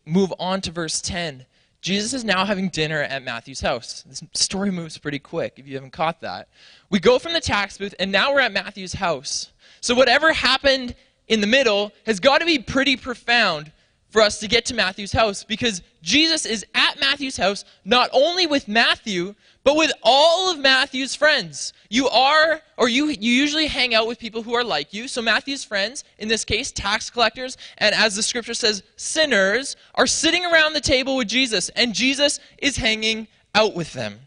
move 0.05 0.33
on 0.39 0.61
to 0.61 0.71
verse 0.71 1.01
10. 1.01 1.45
Jesus 1.81 2.13
is 2.13 2.23
now 2.23 2.45
having 2.45 2.69
dinner 2.69 3.01
at 3.01 3.23
Matthew's 3.23 3.59
house. 3.59 4.03
This 4.03 4.23
story 4.33 4.71
moves 4.71 4.97
pretty 4.99 5.17
quick 5.17 5.53
if 5.57 5.67
you 5.67 5.73
haven't 5.73 5.93
caught 5.93 6.21
that. 6.21 6.47
We 6.91 6.99
go 6.99 7.17
from 7.17 7.33
the 7.33 7.41
tax 7.41 7.77
booth, 7.77 7.95
and 7.99 8.11
now 8.11 8.33
we're 8.33 8.41
at 8.41 8.51
Matthew's 8.51 8.93
house. 8.93 9.51
So, 9.81 9.95
whatever 9.95 10.31
happened 10.31 10.95
in 11.27 11.41
the 11.41 11.47
middle 11.47 11.91
has 12.05 12.19
got 12.19 12.39
to 12.39 12.45
be 12.45 12.59
pretty 12.59 12.97
profound 12.97 13.71
for 14.09 14.21
us 14.21 14.39
to 14.39 14.47
get 14.47 14.65
to 14.65 14.75
Matthew's 14.75 15.13
house 15.13 15.43
because 15.43 15.81
Jesus 16.03 16.45
is 16.45 16.65
at 16.75 16.99
Matthew's 16.99 17.37
house 17.37 17.65
not 17.85 18.09
only 18.13 18.45
with 18.45 18.67
Matthew, 18.67 19.33
but 19.63 19.75
with 19.75 19.91
all 20.01 20.51
of 20.51 20.59
Matthew's 20.59 21.15
friends. 21.15 21.73
You 21.89 22.07
are, 22.09 22.61
or 22.77 22.89
you, 22.89 23.07
you 23.07 23.31
usually 23.31 23.67
hang 23.67 23.93
out 23.93 24.07
with 24.07 24.19
people 24.19 24.43
who 24.43 24.53
are 24.53 24.63
like 24.63 24.93
you. 24.93 25.07
So 25.07 25.21
Matthew's 25.21 25.63
friends, 25.63 26.03
in 26.17 26.27
this 26.27 26.45
case, 26.45 26.71
tax 26.71 27.09
collectors, 27.09 27.57
and 27.77 27.93
as 27.93 28.15
the 28.15 28.23
scripture 28.23 28.53
says, 28.53 28.83
sinners, 28.95 29.75
are 29.95 30.07
sitting 30.07 30.45
around 30.45 30.73
the 30.73 30.81
table 30.81 31.17
with 31.17 31.27
Jesus, 31.27 31.69
and 31.69 31.93
Jesus 31.93 32.39
is 32.57 32.77
hanging 32.77 33.27
out 33.53 33.75
with 33.75 33.93
them. 33.93 34.19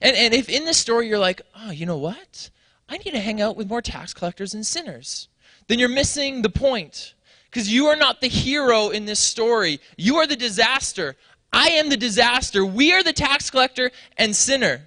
And, 0.00 0.16
and 0.16 0.34
if 0.34 0.48
in 0.48 0.64
this 0.64 0.78
story 0.78 1.08
you're 1.08 1.18
like, 1.18 1.40
oh, 1.56 1.70
you 1.70 1.86
know 1.86 1.98
what? 1.98 2.50
I 2.88 2.98
need 2.98 3.12
to 3.12 3.20
hang 3.20 3.40
out 3.40 3.56
with 3.56 3.68
more 3.68 3.82
tax 3.82 4.14
collectors 4.14 4.54
and 4.54 4.66
sinners 4.66 5.28
then 5.68 5.78
you're 5.78 5.88
missing 5.88 6.42
the 6.42 6.50
point. 6.50 7.14
Because 7.50 7.72
you 7.72 7.86
are 7.86 7.96
not 7.96 8.20
the 8.20 8.28
hero 8.28 8.90
in 8.90 9.06
this 9.06 9.20
story. 9.20 9.80
You 9.96 10.16
are 10.16 10.26
the 10.26 10.36
disaster. 10.36 11.16
I 11.52 11.68
am 11.70 11.88
the 11.88 11.96
disaster. 11.96 12.64
We 12.64 12.92
are 12.92 13.02
the 13.02 13.12
tax 13.12 13.50
collector 13.50 13.90
and 14.16 14.34
sinner. 14.34 14.82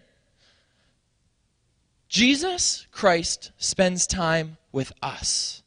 Jesus 2.07 2.87
Christ 2.91 3.51
spends 3.57 4.05
time 4.05 4.57
with 4.71 4.91
us. 5.01 5.63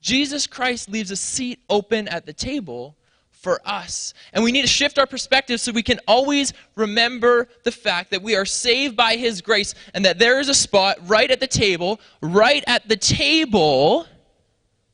Jesus 0.00 0.46
Christ 0.46 0.90
leaves 0.90 1.10
a 1.10 1.16
seat 1.16 1.60
open 1.70 2.08
at 2.08 2.26
the 2.26 2.32
table 2.32 2.96
for 3.30 3.60
us. 3.64 4.14
And 4.32 4.44
we 4.44 4.52
need 4.52 4.62
to 4.62 4.68
shift 4.68 4.98
our 4.98 5.06
perspective 5.06 5.60
so 5.60 5.72
we 5.72 5.82
can 5.82 5.98
always 6.06 6.52
remember 6.76 7.48
the 7.64 7.72
fact 7.72 8.10
that 8.10 8.22
we 8.22 8.36
are 8.36 8.44
saved 8.44 8.96
by 8.96 9.16
His 9.16 9.40
grace 9.40 9.74
and 9.94 10.04
that 10.04 10.18
there 10.18 10.38
is 10.38 10.48
a 10.48 10.54
spot 10.54 10.98
right 11.08 11.30
at 11.30 11.40
the 11.40 11.46
table, 11.46 12.00
right 12.20 12.62
at 12.66 12.88
the 12.88 12.96
table 12.96 14.06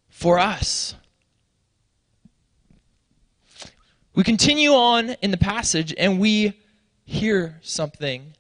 for 0.09 0.39
us. 0.39 0.95
We 4.19 4.25
continue 4.25 4.71
on 4.73 5.11
in 5.23 5.31
the 5.31 5.37
passage 5.37 5.95
and 5.97 6.19
we 6.19 6.61
hear 7.05 7.61
something 7.63 8.33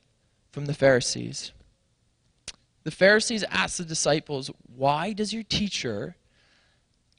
from 0.50 0.66
the 0.66 0.74
Pharisees. 0.74 1.52
The 2.82 2.90
Pharisees 2.90 3.44
ask 3.44 3.76
the 3.76 3.84
disciples, 3.84 4.50
Why 4.74 5.12
does 5.12 5.32
your 5.32 5.44
teacher 5.44 6.16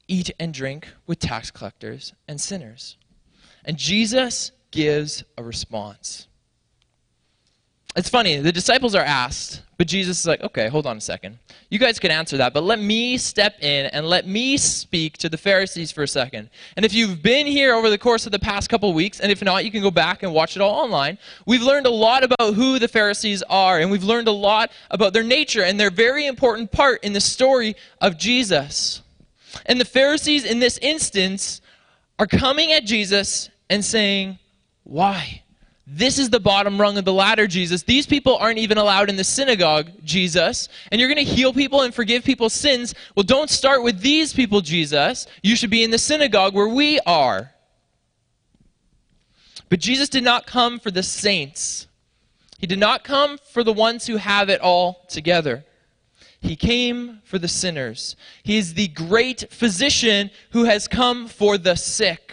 eat 0.10 0.32
and 0.42 0.54
drink 0.54 0.90
with 1.08 1.20
tax 1.20 1.52
collectors 1.52 2.12
and 2.28 2.42
sinners? 2.42 2.98
And 3.64 3.78
Jesus 3.78 4.52
gives 4.72 5.24
a 5.38 5.44
response. 5.44 6.28
It's 7.96 8.10
funny, 8.10 8.38
the 8.38 8.52
disciples 8.52 8.94
are 8.94 9.04
asked, 9.04 9.64
but 9.78 9.88
Jesus 9.88 10.20
is 10.20 10.28
like, 10.28 10.42
okay, 10.42 10.68
hold 10.68 10.86
on 10.86 10.98
a 10.98 11.02
second. 11.02 11.40
You 11.70 11.80
guys 11.80 11.98
can 11.98 12.12
answer 12.12 12.38
that, 12.38 12.54
but 12.54 12.64
let 12.64 12.80
me 12.80 13.18
step 13.18 13.56
in 13.62 13.88
and 13.88 14.06
let 14.06 14.28
me 14.28 14.58
speak 14.58 15.18
to 15.18 15.30
the 15.30 15.38
Pharisees 15.38 15.92
for 15.92 16.04
a 16.04 16.08
second. 16.08 16.52
And 16.76 16.86
if 16.86 16.94
you've 16.94 17.24
been 17.24 17.48
here 17.48 17.74
over 17.74 17.90
the 17.90 17.98
course 17.98 18.28
of 18.28 18.32
the 18.32 18.38
past 18.38 18.70
couple 18.70 18.94
weeks, 18.94 19.20
and 19.20 19.32
if 19.32 19.42
not, 19.42 19.66
you 19.66 19.72
can 19.72 19.82
go 19.82 19.90
back 19.90 20.22
and 20.22 20.32
watch 20.34 20.56
it 20.56 20.62
all 20.62 20.84
online, 20.84 21.18
we've 21.48 21.64
learned 21.64 21.88
a 21.88 21.92
lot 21.92 22.24
about 22.24 22.54
who 22.54 22.78
the 22.78 22.88
Pharisees 22.88 23.42
are, 23.50 23.80
and 23.80 23.90
we've 23.90 24.04
learned 24.04 24.28
a 24.28 24.32
lot 24.32 24.72
about 24.92 25.12
their 25.12 25.24
nature, 25.24 25.64
and 25.64 25.80
they're 25.80 25.90
very 25.90 26.28
important 26.28 26.72
part 26.72 27.04
in 27.04 27.14
the 27.14 27.22
story 27.22 27.76
of 28.02 28.20
Jesus. 28.20 29.02
And 29.66 29.82
the 29.82 29.86
Pharisees, 29.86 30.46
in 30.46 30.60
this 30.60 30.78
instance, 30.78 31.62
are 32.20 32.28
coming 32.28 32.72
at 32.72 32.86
Jesus 32.86 33.50
and 33.68 33.84
saying, 33.84 34.38
Why? 34.84 35.42
This 35.92 36.20
is 36.20 36.30
the 36.30 36.40
bottom 36.40 36.80
rung 36.80 37.00
of 37.00 37.06
the 37.06 37.14
ladder, 37.14 37.48
Jesus. 37.48 37.82
These 37.82 38.06
people 38.06 38.38
aren't 38.38 38.60
even 38.60 38.78
allowed 38.78 39.10
in 39.10 39.16
the 39.16 39.24
synagogue, 39.24 39.90
Jesus. 40.04 40.70
And 40.92 41.02
you're 41.02 41.12
going 41.12 41.26
to 41.26 41.34
heal 41.34 41.52
people 41.52 41.82
and 41.82 41.92
forgive 41.92 42.24
people's 42.24 42.54
sins. 42.54 42.94
Well, 43.16 43.24
don't 43.24 43.50
start 43.50 43.82
with 43.82 44.00
these 44.00 44.32
people, 44.32 44.62
Jesus. 44.62 45.26
You 45.42 45.56
should 45.56 45.72
be 45.72 45.84
in 45.84 45.90
the 45.90 45.98
synagogue 45.98 46.54
where 46.54 46.68
we 46.68 47.00
are. 47.08 47.52
But 49.70 49.80
Jesus 49.80 50.10
did 50.10 50.24
not 50.24 50.46
come 50.46 50.80
for 50.80 50.92
the 50.92 51.04
saints, 51.04 51.88
He 52.60 52.68
did 52.68 52.80
not 52.80 53.04
come 53.04 53.40
for 53.52 53.64
the 53.64 53.74
ones 53.74 54.06
who 54.06 54.18
have 54.18 54.50
it 54.50 54.62
all 54.62 55.06
together. 55.10 55.66
He 56.40 56.56
came 56.56 57.20
for 57.24 57.40
the 57.40 57.48
sinners. 57.48 58.16
He 58.44 58.58
is 58.58 58.76
the 58.76 58.88
great 58.90 59.52
physician 59.52 60.30
who 60.52 60.66
has 60.66 60.88
come 60.88 61.28
for 61.28 61.58
the 61.58 61.76
sick 61.76 62.32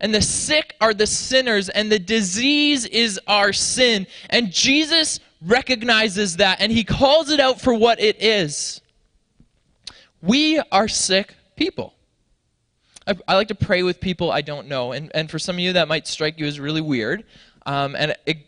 and 0.00 0.14
the 0.14 0.22
sick 0.22 0.74
are 0.80 0.94
the 0.94 1.06
sinners, 1.06 1.68
and 1.68 1.90
the 1.90 1.98
disease 1.98 2.86
is 2.86 3.20
our 3.26 3.52
sin. 3.52 4.06
And 4.28 4.50
Jesus 4.50 5.20
recognizes 5.42 6.36
that, 6.36 6.60
and 6.60 6.72
he 6.72 6.84
calls 6.84 7.30
it 7.30 7.40
out 7.40 7.60
for 7.60 7.74
what 7.74 8.00
it 8.00 8.22
is. 8.22 8.80
We 10.22 10.60
are 10.72 10.88
sick 10.88 11.34
people. 11.56 11.94
I, 13.06 13.16
I 13.28 13.34
like 13.34 13.48
to 13.48 13.54
pray 13.54 13.82
with 13.82 14.00
people 14.00 14.30
I 14.30 14.40
don't 14.40 14.68
know, 14.68 14.92
and, 14.92 15.10
and 15.14 15.30
for 15.30 15.38
some 15.38 15.56
of 15.56 15.60
you, 15.60 15.74
that 15.74 15.88
might 15.88 16.06
strike 16.06 16.38
you 16.38 16.46
as 16.46 16.60
really 16.60 16.82
weird. 16.82 17.24
Um, 17.66 17.94
and 17.96 18.14
it, 18.26 18.46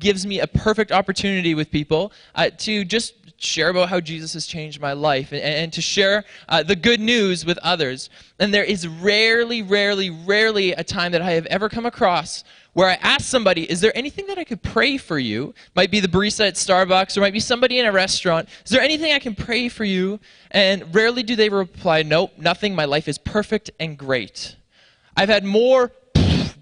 gives 0.00 0.26
me 0.26 0.40
a 0.40 0.48
perfect 0.48 0.90
opportunity 0.90 1.54
with 1.54 1.70
people 1.70 2.12
uh, 2.34 2.50
to 2.58 2.84
just 2.84 3.19
share 3.42 3.70
about 3.70 3.88
how 3.88 4.00
Jesus 4.00 4.34
has 4.34 4.46
changed 4.46 4.80
my 4.80 4.92
life 4.92 5.32
and, 5.32 5.40
and 5.40 5.72
to 5.72 5.80
share 5.80 6.24
uh, 6.48 6.62
the 6.62 6.76
good 6.76 7.00
news 7.00 7.44
with 7.44 7.58
others. 7.58 8.10
And 8.38 8.52
there 8.52 8.64
is 8.64 8.86
rarely, 8.86 9.62
rarely, 9.62 10.10
rarely 10.10 10.72
a 10.72 10.84
time 10.84 11.12
that 11.12 11.22
I 11.22 11.32
have 11.32 11.46
ever 11.46 11.68
come 11.68 11.86
across 11.86 12.44
where 12.72 12.88
I 12.88 12.94
ask 13.00 13.22
somebody, 13.22 13.70
Is 13.70 13.80
there 13.80 13.96
anything 13.96 14.26
that 14.26 14.38
I 14.38 14.44
could 14.44 14.62
pray 14.62 14.96
for 14.96 15.18
you? 15.18 15.54
Might 15.74 15.90
be 15.90 16.00
the 16.00 16.08
barista 16.08 16.46
at 16.46 16.54
Starbucks 16.54 17.16
or 17.16 17.20
might 17.20 17.32
be 17.32 17.40
somebody 17.40 17.78
in 17.78 17.86
a 17.86 17.92
restaurant. 17.92 18.48
Is 18.64 18.70
there 18.70 18.82
anything 18.82 19.12
I 19.12 19.18
can 19.18 19.34
pray 19.34 19.68
for 19.68 19.84
you? 19.84 20.20
And 20.50 20.94
rarely 20.94 21.22
do 21.22 21.34
they 21.34 21.48
reply, 21.48 22.02
Nope, 22.02 22.32
nothing. 22.36 22.74
My 22.74 22.84
life 22.84 23.08
is 23.08 23.18
perfect 23.18 23.70
and 23.80 23.98
great. 23.98 24.56
I've 25.16 25.28
had 25.28 25.44
more 25.44 25.92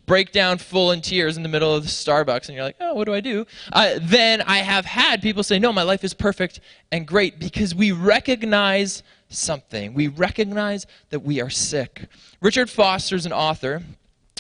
break 0.09 0.33
down 0.33 0.59
full 0.59 0.91
in 0.91 1.01
tears 1.01 1.37
in 1.37 1.45
the 1.45 1.49
middle 1.49 1.73
of 1.73 1.85
the 1.85 1.89
Starbucks, 1.89 2.49
and 2.49 2.57
you're 2.57 2.65
like, 2.65 2.77
oh, 2.81 2.95
what 2.95 3.05
do 3.05 3.15
I 3.15 3.21
do? 3.21 3.47
Uh, 3.73 4.01
then 4.01 4.43
I 4.43 4.59
have 4.59 4.85
had 4.85 5.23
people 5.23 5.45
say, 5.45 5.61
no, 5.61 5.73
my 5.73 5.83
life 5.85 6.03
is 6.03 6.15
perfect 6.15 6.59
and 6.91 7.07
great 7.07 7.39
because 7.39 7.75
we 7.75 7.93
recognize 7.93 9.05
something. 9.29 9.95
We 9.95 10.09
recognize 10.09 10.87
that 11.11 11.21
we 11.21 11.41
are 11.41 11.51
sick. 11.51 12.07
Richard 12.41 12.71
Foster 12.71 13.15
is 13.15 13.27
an 13.27 13.33
author, 13.33 13.83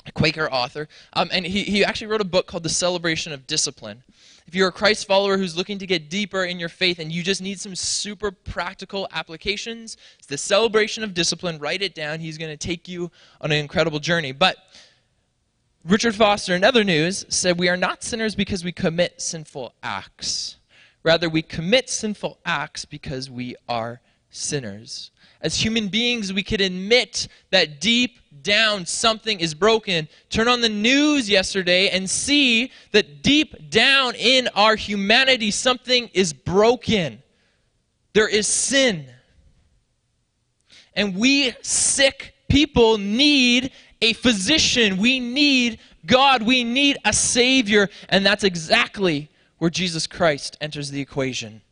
a 0.06 0.12
Quaker 0.12 0.50
author, 0.50 0.88
um, 1.12 1.28
and 1.30 1.46
he, 1.46 1.62
he 1.62 1.84
actually 1.84 2.08
wrote 2.08 2.22
a 2.22 2.25
book 2.25 2.46
called 2.46 2.62
The 2.62 2.70
Celebration 2.70 3.32
of 3.32 3.46
Discipline. 3.46 4.02
If 4.46 4.54
you're 4.54 4.68
a 4.68 4.72
Christ 4.72 5.06
follower 5.06 5.37
who's 5.37 5.58
looking 5.58 5.78
to 5.78 5.87
get 5.87 6.08
deeper 6.08 6.44
in 6.44 6.58
your 6.58 6.70
faith 6.70 7.00
and 7.00 7.12
you 7.12 7.22
just 7.22 7.42
need 7.42 7.60
some 7.60 7.75
super 7.75 8.30
practical 8.30 9.06
applications, 9.12 9.98
it's 10.16 10.26
the 10.26 10.38
celebration 10.38 11.04
of 11.04 11.12
discipline. 11.12 11.58
Write 11.58 11.82
it 11.82 11.94
down. 11.94 12.18
He's 12.18 12.38
going 12.38 12.50
to 12.50 12.56
take 12.56 12.88
you 12.88 13.10
on 13.42 13.52
an 13.52 13.58
incredible 13.58 13.98
journey. 13.98 14.32
But 14.32 14.56
Richard 15.85 16.14
Foster, 16.14 16.54
in 16.54 16.64
other 16.64 16.85
news, 16.85 17.25
said, 17.28 17.58
We 17.58 17.68
are 17.68 17.76
not 17.76 18.02
sinners 18.02 18.35
because 18.35 18.64
we 18.64 18.73
commit 18.73 19.20
sinful 19.20 19.75
acts. 19.82 20.56
Rather, 21.02 21.28
we 21.28 21.42
commit 21.42 21.88
sinful 21.88 22.38
acts 22.44 22.85
because 22.85 23.30
we 23.30 23.54
are 23.68 24.00
sinners. 24.30 25.11
As 25.40 25.54
human 25.54 25.88
beings, 25.88 26.32
we 26.32 26.42
could 26.42 26.61
admit 26.61 27.28
that 27.50 27.80
deep 27.80 28.18
down 28.42 28.87
something 28.87 29.38
is 29.38 29.54
broken. 29.54 30.08
Turn 30.30 30.49
on 30.49 30.61
the 30.61 30.68
news 30.68 31.30
yesterday 31.30 31.90
and 31.90 32.11
see 32.11 32.73
that 32.90 33.23
deep 33.23 33.70
down 33.70 34.14
in 34.16 34.49
our 34.54 34.75
humanity, 34.75 35.52
something 35.52 36.11
is 36.12 36.32
broken. 36.32 37.23
There 38.14 38.28
is 38.28 38.49
sin. 38.49 39.06
And 40.94 41.16
we 41.16 41.54
sick 41.62 42.35
people 42.49 42.99
need 42.99 43.70
a 44.00 44.12
physician. 44.12 44.99
We 44.99 45.21
need 45.21 45.78
God. 46.07 46.43
We 46.43 46.64
need 46.64 46.99
a 47.05 47.12
Savior. 47.12 47.88
And 48.09 48.25
that's 48.25 48.45
exactly 48.45 49.28
where 49.59 49.71
Jesus 49.71 50.07
Christ 50.07 50.57
enters 50.61 50.90
the 50.90 51.00
equation. 51.00 51.62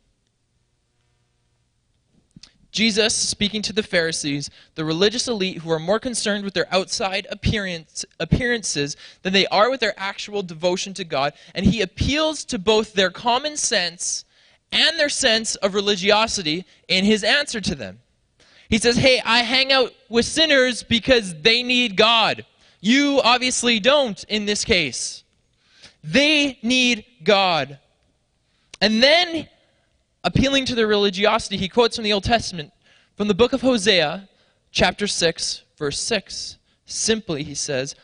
Jesus, 2.71 3.15
speaking 3.15 3.63
to 3.63 3.73
the 3.73 3.81
Pharisees, 3.81 4.51
the 4.75 4.85
religious 4.85 5.27
elite 5.27 5.59
who 5.59 5.71
are 5.71 5.79
more 5.79 5.99
concerned 5.99 6.43
with 6.43 6.53
their 6.53 6.71
outside 6.71 7.25
appearance, 7.31 8.05
appearances 8.19 8.95
than 9.23 9.33
they 9.33 9.47
are 9.47 9.71
with 9.71 9.79
their 9.79 9.95
actual 9.97 10.43
devotion 10.43 10.93
to 10.93 11.03
God, 11.03 11.33
and 11.55 11.65
he 11.65 11.81
appeals 11.81 12.45
to 12.45 12.59
both 12.59 12.93
their 12.93 13.09
common 13.09 13.57
sense 13.57 14.25
and 14.71 14.99
their 14.99 15.09
sense 15.09 15.55
of 15.55 15.73
religiosity 15.73 16.65
in 16.87 17.03
his 17.03 17.23
answer 17.23 17.61
to 17.61 17.73
them. 17.73 17.99
He 18.69 18.77
says, 18.77 18.97
Hey, 18.97 19.21
I 19.23 19.39
hang 19.39 19.71
out 19.71 19.93
with 20.09 20.25
sinners 20.25 20.83
because 20.83 21.41
they 21.41 21.63
need 21.63 21.95
God. 21.95 22.45
You 22.81 23.21
obviously 23.23 23.79
don't 23.79 24.23
in 24.25 24.45
this 24.45 24.63
case. 24.63 25.23
They 26.03 26.59
need 26.61 27.05
God. 27.23 27.79
And 28.79 29.01
then, 29.01 29.47
appealing 30.23 30.65
to 30.65 30.75
their 30.75 30.87
religiosity, 30.87 31.57
he 31.57 31.67
quotes 31.67 31.95
from 31.95 32.03
the 32.03 32.13
Old 32.13 32.23
Testament, 32.23 32.71
from 33.15 33.27
the 33.27 33.33
book 33.33 33.53
of 33.53 33.61
Hosea, 33.61 34.29
chapter 34.71 35.07
6, 35.07 35.63
verse 35.77 35.99
6. 35.99 36.57
Simply, 36.85 37.43
he 37.43 37.55
says, 37.55 37.95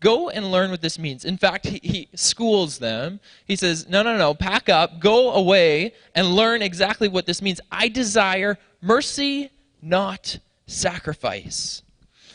Go 0.00 0.30
and 0.30 0.50
learn 0.50 0.72
what 0.72 0.82
this 0.82 0.98
means. 0.98 1.24
In 1.24 1.36
fact, 1.36 1.66
he, 1.66 1.78
he, 1.82 2.08
schools 2.14 2.78
them. 2.78 3.20
He 3.44 3.54
says, 3.54 3.88
No, 3.88 4.02
no, 4.02 4.16
no, 4.16 4.34
pack 4.34 4.68
up, 4.68 4.98
go 4.98 5.32
away, 5.32 5.94
and 6.14 6.34
learn 6.34 6.62
exactly 6.62 7.08
what 7.08 7.26
this 7.26 7.40
means. 7.40 7.60
I 7.70 7.88
desire 7.88 8.58
mercy 8.80 9.50
not 9.82 10.38
sacrifice. 10.66 11.82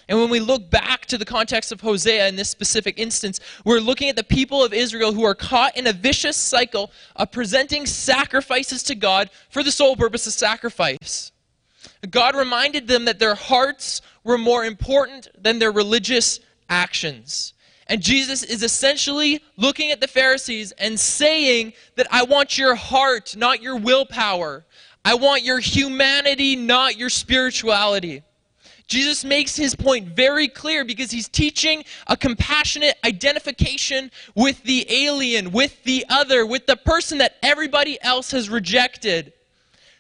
And 0.10 0.20
when 0.20 0.30
we 0.30 0.40
look 0.40 0.70
back 0.70 1.06
to 1.08 1.18
the 1.18 1.26
context 1.26 1.72
of 1.72 1.82
Hosea 1.82 2.28
in 2.28 2.36
this 2.38 2.50
specific 2.50 2.98
instance, 2.98 3.40
we're 3.66 3.80
looking 3.80 4.10
at 4.10 4.16
the 4.16 4.24
people 4.24 4.64
of 4.64 4.74
Israel 4.74 5.12
who 5.12 5.26
are 5.26 5.36
caught 5.36 5.76
in 5.78 5.88
a 5.88 5.94
vicious 5.94 6.38
cycle 6.38 6.92
of 7.16 7.32
presenting 7.32 7.86
sacrifices 7.86 8.84
to 8.84 8.96
God 8.96 9.30
for 9.50 9.64
the 9.64 9.72
sole 9.72 9.96
purpose 9.96 10.26
of 10.26 10.34
sacrifice. 10.34 11.32
God 12.10 12.36
reminded 12.36 12.88
them 12.88 13.06
that 13.06 13.20
their 13.20 13.36
hearts 13.36 14.02
were 14.24 14.38
more 14.38 14.64
important 14.64 15.28
than 15.38 15.60
their 15.60 15.72
religious 15.72 16.40
actions. 16.70 17.54
And 17.88 18.02
Jesus 18.02 18.44
is 18.44 18.64
essentially 18.64 19.42
looking 19.56 19.92
at 19.92 20.02
the 20.02 20.08
Pharisees 20.08 20.74
and 20.74 21.00
saying 21.00 21.74
that 21.96 22.08
I 22.12 22.24
want 22.24 22.58
your 22.58 22.76
heart, 22.76 23.36
not 23.38 23.62
your 23.62 23.78
willpower. 23.78 24.66
I 25.08 25.14
want 25.14 25.44
your 25.44 25.60
humanity, 25.60 26.58
not 26.58 26.98
your 26.98 27.08
spirituality. 27.08 28.24
Jesus 28.88 29.24
makes 29.24 29.56
his 29.56 29.74
point 29.74 30.10
very 30.10 30.50
clear 30.50 30.84
because 30.84 31.12
he's 31.12 31.30
teaching 31.30 31.86
a 32.08 32.18
compassionate 32.18 32.98
identification 33.06 34.12
with 34.36 34.62
the 34.64 34.86
alien, 34.90 35.54
with 35.54 35.82
the 35.86 36.04
other, 36.10 36.46
with 36.46 36.66
the 36.66 36.76
person 36.76 37.20
that 37.20 37.38
everybody 37.42 37.98
else 38.02 38.32
has 38.32 38.50
rejected. 38.50 39.32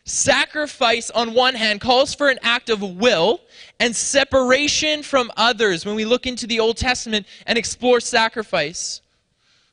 Sacrifice, 0.04 1.10
on 1.12 1.34
one 1.34 1.56
hand, 1.56 1.80
calls 1.80 2.13
for 2.13 2.28
an 2.28 2.39
act 2.43 2.70
of 2.70 2.82
will 2.82 3.39
and 3.80 3.96
separation 3.96 5.04
from 5.04 5.32
others 5.38 5.86
when 5.86 5.96
we 5.96 6.04
look 6.04 6.28
into 6.28 6.46
the 6.46 6.60
Old 6.60 6.76
Testament 6.76 7.26
and 7.46 7.58
explore 7.58 8.02
sacrifice. 8.02 9.00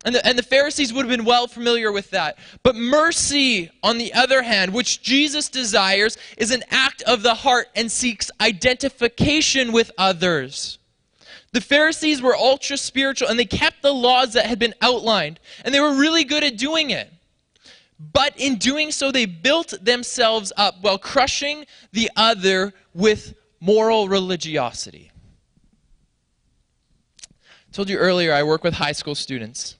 And 0.05 0.15
the, 0.15 0.27
and 0.27 0.39
the 0.39 0.43
Pharisees 0.43 0.93
would 0.93 1.07
have 1.07 1.17
been 1.17 1.25
well 1.25 1.47
familiar 1.47 1.91
with 1.91 2.11
that. 2.11 2.39
But 2.63 2.77
mercy, 2.77 3.71
on 3.83 3.97
the 3.97 4.13
other 4.13 4.43
hand, 4.43 4.75
which 4.75 5.03
Jesus 5.03 5.49
desires, 5.49 6.19
is 6.37 6.51
an 6.51 6.63
act 6.71 7.03
of 7.03 7.23
the 7.23 7.35
heart 7.35 7.69
and 7.75 7.91
seeks 7.91 8.31
identification 8.41 9.73
with 9.73 9.91
others. 9.97 10.79
The 11.53 11.61
Pharisees 11.61 12.21
were 12.21 12.35
ultra 12.35 12.77
spiritual 12.77 13.29
and 13.29 13.39
they 13.39 13.45
kept 13.45 13.81
the 13.81 13.95
laws 13.95 14.33
that 14.35 14.47
had 14.47 14.59
been 14.59 14.75
outlined, 14.83 15.41
and 15.65 15.75
they 15.75 15.81
were 15.81 15.95
really 15.95 16.25
good 16.25 16.45
at 16.45 16.59
doing 16.59 16.91
it. 16.91 17.11
But 18.13 18.35
in 18.37 18.57
doing 18.57 18.91
so, 18.91 19.11
they 19.11 19.25
built 19.25 19.73
themselves 19.81 20.53
up 20.57 20.77
while 20.81 20.99
crushing 20.99 21.65
the 21.93 22.11
other 22.17 22.75
with 22.93 23.35
moral 23.61 24.09
religiosity. 24.09 25.13
I 27.23 27.73
told 27.73 27.89
you 27.89 27.97
earlier, 27.97 28.35
I 28.35 28.43
work 28.43 28.65
with 28.65 28.75
high 28.75 28.93
school 28.93 29.15
students. 29.15 29.77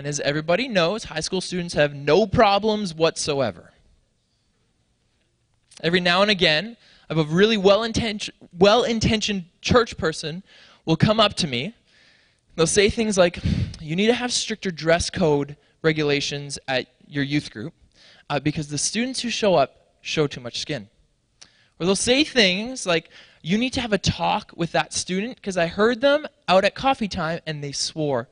And 0.00 0.06
as 0.06 0.18
everybody 0.20 0.66
knows, 0.66 1.04
high 1.04 1.20
school 1.20 1.42
students 1.42 1.74
have 1.74 1.94
no 1.94 2.26
problems 2.26 2.94
whatsoever. 2.94 3.70
Every 5.82 6.00
now 6.00 6.22
and 6.22 6.30
again, 6.30 6.78
I 7.10 7.14
have 7.14 7.18
a 7.18 7.30
really 7.30 7.58
well 7.58 7.82
intentioned, 7.82 8.34
well 8.58 8.82
intentioned 8.82 9.44
church 9.60 9.98
person 9.98 10.42
will 10.86 10.96
come 10.96 11.20
up 11.20 11.34
to 11.34 11.46
me. 11.46 11.74
They'll 12.56 12.66
say 12.66 12.88
things 12.88 13.18
like, 13.18 13.40
You 13.78 13.94
need 13.94 14.06
to 14.06 14.14
have 14.14 14.32
stricter 14.32 14.70
dress 14.70 15.10
code 15.10 15.58
regulations 15.82 16.58
at 16.66 16.86
your 17.06 17.22
youth 17.22 17.50
group 17.50 17.74
uh, 18.30 18.40
because 18.40 18.68
the 18.68 18.78
students 18.78 19.20
who 19.20 19.28
show 19.28 19.54
up 19.54 19.96
show 20.00 20.26
too 20.26 20.40
much 20.40 20.60
skin. 20.60 20.88
Or 21.78 21.84
they'll 21.84 21.94
say 21.94 22.24
things 22.24 22.86
like, 22.86 23.10
You 23.42 23.58
need 23.58 23.74
to 23.74 23.82
have 23.82 23.92
a 23.92 23.98
talk 23.98 24.52
with 24.56 24.72
that 24.72 24.94
student 24.94 25.36
because 25.36 25.58
I 25.58 25.66
heard 25.66 26.00
them 26.00 26.26
out 26.48 26.64
at 26.64 26.74
coffee 26.74 27.06
time 27.06 27.40
and 27.46 27.62
they 27.62 27.72
swore 27.72 28.30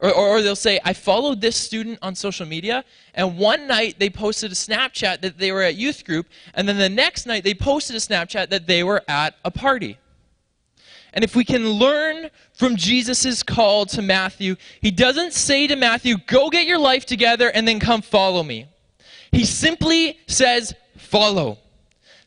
or, 0.00 0.12
or, 0.12 0.42
they'll 0.42 0.54
say, 0.54 0.78
I 0.84 0.92
followed 0.92 1.40
this 1.40 1.56
student 1.56 1.98
on 2.02 2.14
social 2.14 2.46
media, 2.46 2.84
and 3.14 3.36
one 3.36 3.66
night 3.66 3.96
they 3.98 4.08
posted 4.08 4.52
a 4.52 4.54
Snapchat 4.54 5.22
that 5.22 5.38
they 5.38 5.50
were 5.50 5.62
at 5.62 5.74
youth 5.74 6.04
group, 6.04 6.28
and 6.54 6.68
then 6.68 6.78
the 6.78 6.88
next 6.88 7.26
night 7.26 7.42
they 7.42 7.54
posted 7.54 7.96
a 7.96 7.98
Snapchat 7.98 8.50
that 8.50 8.68
they 8.68 8.84
were 8.84 9.02
at 9.08 9.34
a 9.44 9.50
party. 9.50 9.98
And 11.12 11.24
if 11.24 11.34
we 11.34 11.44
can 11.44 11.68
learn 11.68 12.30
from 12.52 12.76
Jesus' 12.76 13.42
call 13.42 13.86
to 13.86 14.02
Matthew, 14.02 14.56
he 14.80 14.90
doesn't 14.90 15.32
say 15.32 15.66
to 15.66 15.74
Matthew, 15.74 16.16
Go 16.26 16.48
get 16.50 16.66
your 16.66 16.78
life 16.78 17.06
together 17.06 17.50
and 17.50 17.66
then 17.66 17.80
come 17.80 18.02
follow 18.02 18.42
me. 18.42 18.66
He 19.32 19.44
simply 19.44 20.18
says, 20.26 20.74
Follow. 20.96 21.58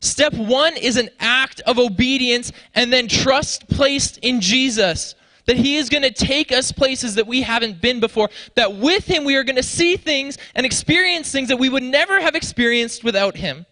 Step 0.01 0.34
one 0.34 0.75
is 0.77 0.97
an 0.97 1.10
act 1.19 1.62
of 1.62 1.77
obedience 1.77 2.51
and 2.73 2.91
then 2.91 3.07
trust 3.07 3.69
placed 3.69 4.17
in 4.17 4.41
Jesus 4.41 5.13
that 5.45 5.58
He 5.58 5.77
is 5.77 5.89
going 5.89 6.04
to 6.04 6.12
take 6.12 6.51
us 6.51 6.71
places 6.71 7.15
that 7.15 7.27
we 7.27 7.41
haven't 7.41 7.82
been 7.82 7.99
before, 7.99 8.30
that 8.56 8.75
with 8.75 9.06
Him 9.06 9.23
we 9.23 9.36
are 9.36 9.43
going 9.43 9.56
to 9.56 9.63
see 9.63 9.97
things 9.97 10.38
and 10.56 10.65
experience 10.65 11.32
things 11.32 11.49
that 11.49 11.58
we 11.58 11.69
would 11.69 11.84
never 11.84 12.21
have 12.21 12.36
experienced 12.36 13.04
without 13.04 13.36
Him. 13.38 13.65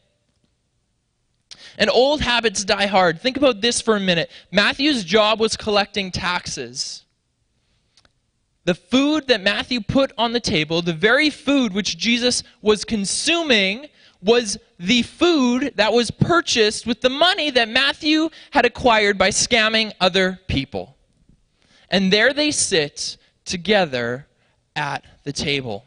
And 1.77 1.89
old 1.89 2.19
habits 2.19 2.65
die 2.65 2.87
hard. 2.87 3.21
Think 3.21 3.37
about 3.37 3.61
this 3.61 3.79
for 3.79 3.95
a 3.95 3.99
minute. 4.01 4.29
Matthew's 4.51 5.05
job 5.05 5.39
was 5.39 5.55
collecting 5.55 6.11
taxes. 6.11 7.05
the 8.69 8.75
food 8.75 9.25
that 9.27 9.41
Matthew 9.41 9.81
put 9.81 10.11
on 10.15 10.31
the 10.31 10.39
table, 10.39 10.83
the 10.83 10.93
very 10.93 11.31
food 11.31 11.73
which 11.73 11.97
Jesus 11.97 12.43
was 12.61 12.85
consuming, 12.85 13.87
was 14.21 14.59
the 14.77 15.01
food 15.01 15.73
that 15.77 15.91
was 15.91 16.11
purchased 16.11 16.85
with 16.85 17.01
the 17.01 17.09
money 17.09 17.49
that 17.49 17.67
Matthew 17.67 18.29
had 18.51 18.65
acquired 18.65 19.17
by 19.17 19.29
scamming 19.29 19.91
other 19.99 20.39
people. 20.47 20.95
And 21.89 22.13
there 22.13 22.33
they 22.33 22.51
sit 22.51 23.17
together 23.45 24.27
at 24.75 25.03
the 25.23 25.33
table. 25.33 25.85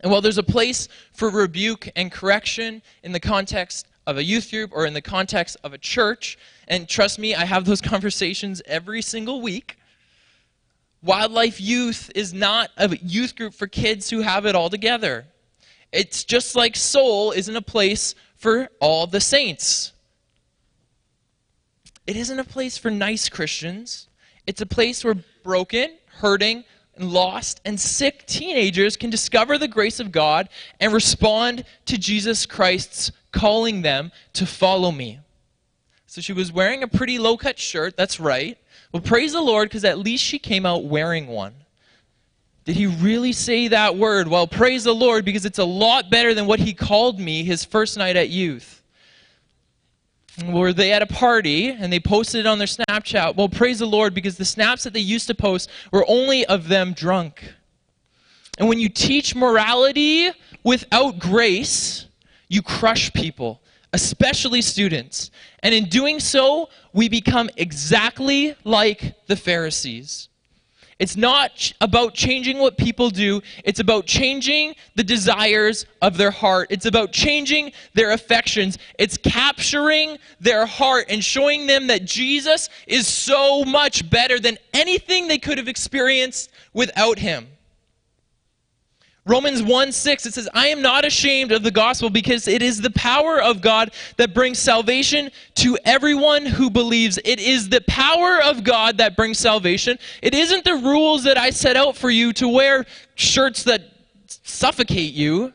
And 0.00 0.10
while 0.10 0.20
there's 0.20 0.38
a 0.38 0.42
place 0.42 0.88
for 1.12 1.30
rebuke 1.30 1.88
and 1.94 2.10
correction 2.10 2.82
in 3.02 3.12
the 3.12 3.20
context 3.20 3.86
of 4.06 4.16
a 4.16 4.24
youth 4.24 4.50
group 4.50 4.70
or 4.72 4.86
in 4.86 4.94
the 4.94 5.02
context 5.02 5.56
of 5.62 5.72
a 5.72 5.78
church, 5.78 6.38
and 6.68 6.88
trust 6.88 7.18
me, 7.18 7.34
I 7.34 7.44
have 7.44 7.64
those 7.64 7.80
conversations 7.92 8.62
every 8.66 9.02
single 9.02 9.40
week. 9.40 9.78
Wildlife 11.02 11.60
Youth 11.60 12.10
is 12.14 12.32
not 12.32 12.70
a 12.76 12.96
youth 12.96 13.34
group 13.34 13.54
for 13.54 13.66
kids 13.66 14.08
who 14.08 14.20
have 14.20 14.46
it 14.46 14.54
all 14.54 14.70
together. 14.70 15.26
It's 15.90 16.24
just 16.24 16.54
like 16.54 16.76
Soul 16.76 17.32
isn't 17.32 17.56
a 17.56 17.62
place 17.62 18.14
for 18.36 18.68
all 18.80 19.06
the 19.06 19.20
saints. 19.20 19.92
It 22.06 22.16
isn't 22.16 22.38
a 22.38 22.44
place 22.44 22.78
for 22.78 22.90
nice 22.90 23.28
Christians. 23.28 24.08
It's 24.46 24.60
a 24.60 24.66
place 24.66 25.04
where 25.04 25.16
broken, 25.42 25.96
hurting, 26.06 26.64
lost 26.98 27.60
and 27.64 27.80
sick 27.80 28.26
teenagers 28.26 28.96
can 28.96 29.10
discover 29.10 29.58
the 29.58 29.68
grace 29.68 30.00
of 30.00 30.12
God 30.12 30.48
and 30.80 30.92
respond 30.92 31.64
to 31.86 31.98
Jesus 31.98 32.44
Christ's 32.46 33.12
calling 33.32 33.82
them 33.82 34.12
to 34.34 34.46
follow 34.46 34.90
me. 34.90 35.18
So 36.06 36.20
she 36.20 36.32
was 36.32 36.52
wearing 36.52 36.82
a 36.82 36.88
pretty 36.88 37.18
low 37.18 37.36
cut 37.36 37.58
shirt, 37.58 37.96
that's 37.96 38.20
right. 38.20 38.58
Well, 38.92 39.00
praise 39.00 39.32
the 39.32 39.40
Lord 39.40 39.68
because 39.68 39.84
at 39.84 39.98
least 39.98 40.22
she 40.22 40.38
came 40.38 40.66
out 40.66 40.84
wearing 40.84 41.28
one. 41.28 41.54
Did 42.64 42.76
he 42.76 42.86
really 42.86 43.32
say 43.32 43.68
that 43.68 43.96
word? 43.96 44.28
Well, 44.28 44.46
praise 44.46 44.84
the 44.84 44.94
Lord 44.94 45.24
because 45.24 45.46
it's 45.46 45.58
a 45.58 45.64
lot 45.64 46.10
better 46.10 46.34
than 46.34 46.46
what 46.46 46.60
he 46.60 46.74
called 46.74 47.18
me 47.18 47.42
his 47.42 47.64
first 47.64 47.96
night 47.96 48.16
at 48.16 48.28
youth 48.28 48.81
were 50.46 50.72
they 50.72 50.92
at 50.92 51.02
a 51.02 51.06
party 51.06 51.68
and 51.68 51.92
they 51.92 52.00
posted 52.00 52.40
it 52.40 52.46
on 52.46 52.58
their 52.58 52.66
Snapchat. 52.66 53.36
Well, 53.36 53.48
praise 53.48 53.78
the 53.78 53.86
Lord 53.86 54.14
because 54.14 54.36
the 54.36 54.44
snaps 54.44 54.84
that 54.84 54.92
they 54.92 55.00
used 55.00 55.26
to 55.26 55.34
post 55.34 55.70
were 55.92 56.04
only 56.08 56.44
of 56.46 56.68
them 56.68 56.92
drunk. 56.92 57.54
And 58.58 58.68
when 58.68 58.78
you 58.78 58.88
teach 58.88 59.34
morality 59.34 60.30
without 60.64 61.18
grace, 61.18 62.06
you 62.48 62.62
crush 62.62 63.12
people, 63.12 63.62
especially 63.92 64.62
students. 64.62 65.30
And 65.62 65.74
in 65.74 65.88
doing 65.88 66.20
so, 66.20 66.68
we 66.92 67.08
become 67.08 67.50
exactly 67.56 68.54
like 68.64 69.14
the 69.26 69.36
Pharisees. 69.36 70.28
It's 71.02 71.16
not 71.16 71.72
about 71.80 72.14
changing 72.14 72.58
what 72.58 72.78
people 72.78 73.10
do, 73.10 73.42
it's 73.64 73.80
about 73.80 74.06
changing 74.06 74.76
the 74.94 75.02
desires 75.02 75.84
of 76.00 76.16
their 76.16 76.30
heart. 76.30 76.68
It's 76.70 76.86
about 76.86 77.10
changing 77.10 77.72
their 77.94 78.12
affections. 78.12 78.78
It's 79.00 79.16
capturing 79.16 80.18
their 80.38 80.64
heart 80.64 81.06
and 81.08 81.24
showing 81.24 81.66
them 81.66 81.88
that 81.88 82.04
Jesus 82.04 82.68
is 82.86 83.08
so 83.08 83.64
much 83.64 84.08
better 84.10 84.38
than 84.38 84.58
anything 84.72 85.26
they 85.26 85.38
could 85.38 85.58
have 85.58 85.66
experienced 85.66 86.50
without 86.72 87.18
him. 87.18 87.48
Romans 89.24 89.62
1 89.62 89.92
6, 89.92 90.26
it 90.26 90.34
says, 90.34 90.48
I 90.52 90.68
am 90.68 90.82
not 90.82 91.04
ashamed 91.04 91.52
of 91.52 91.62
the 91.62 91.70
gospel 91.70 92.10
because 92.10 92.48
it 92.48 92.60
is 92.60 92.80
the 92.80 92.90
power 92.90 93.40
of 93.40 93.60
God 93.60 93.92
that 94.16 94.34
brings 94.34 94.58
salvation 94.58 95.30
to 95.56 95.78
everyone 95.84 96.44
who 96.44 96.68
believes. 96.68 97.20
It 97.24 97.38
is 97.38 97.68
the 97.68 97.82
power 97.82 98.42
of 98.42 98.64
God 98.64 98.98
that 98.98 99.16
brings 99.16 99.38
salvation. 99.38 99.96
It 100.22 100.34
isn't 100.34 100.64
the 100.64 100.74
rules 100.74 101.22
that 101.22 101.38
I 101.38 101.50
set 101.50 101.76
out 101.76 101.96
for 101.96 102.10
you 102.10 102.32
to 102.34 102.48
wear 102.48 102.84
shirts 103.14 103.62
that 103.64 103.92
suffocate 104.26 105.14
you. 105.14 105.52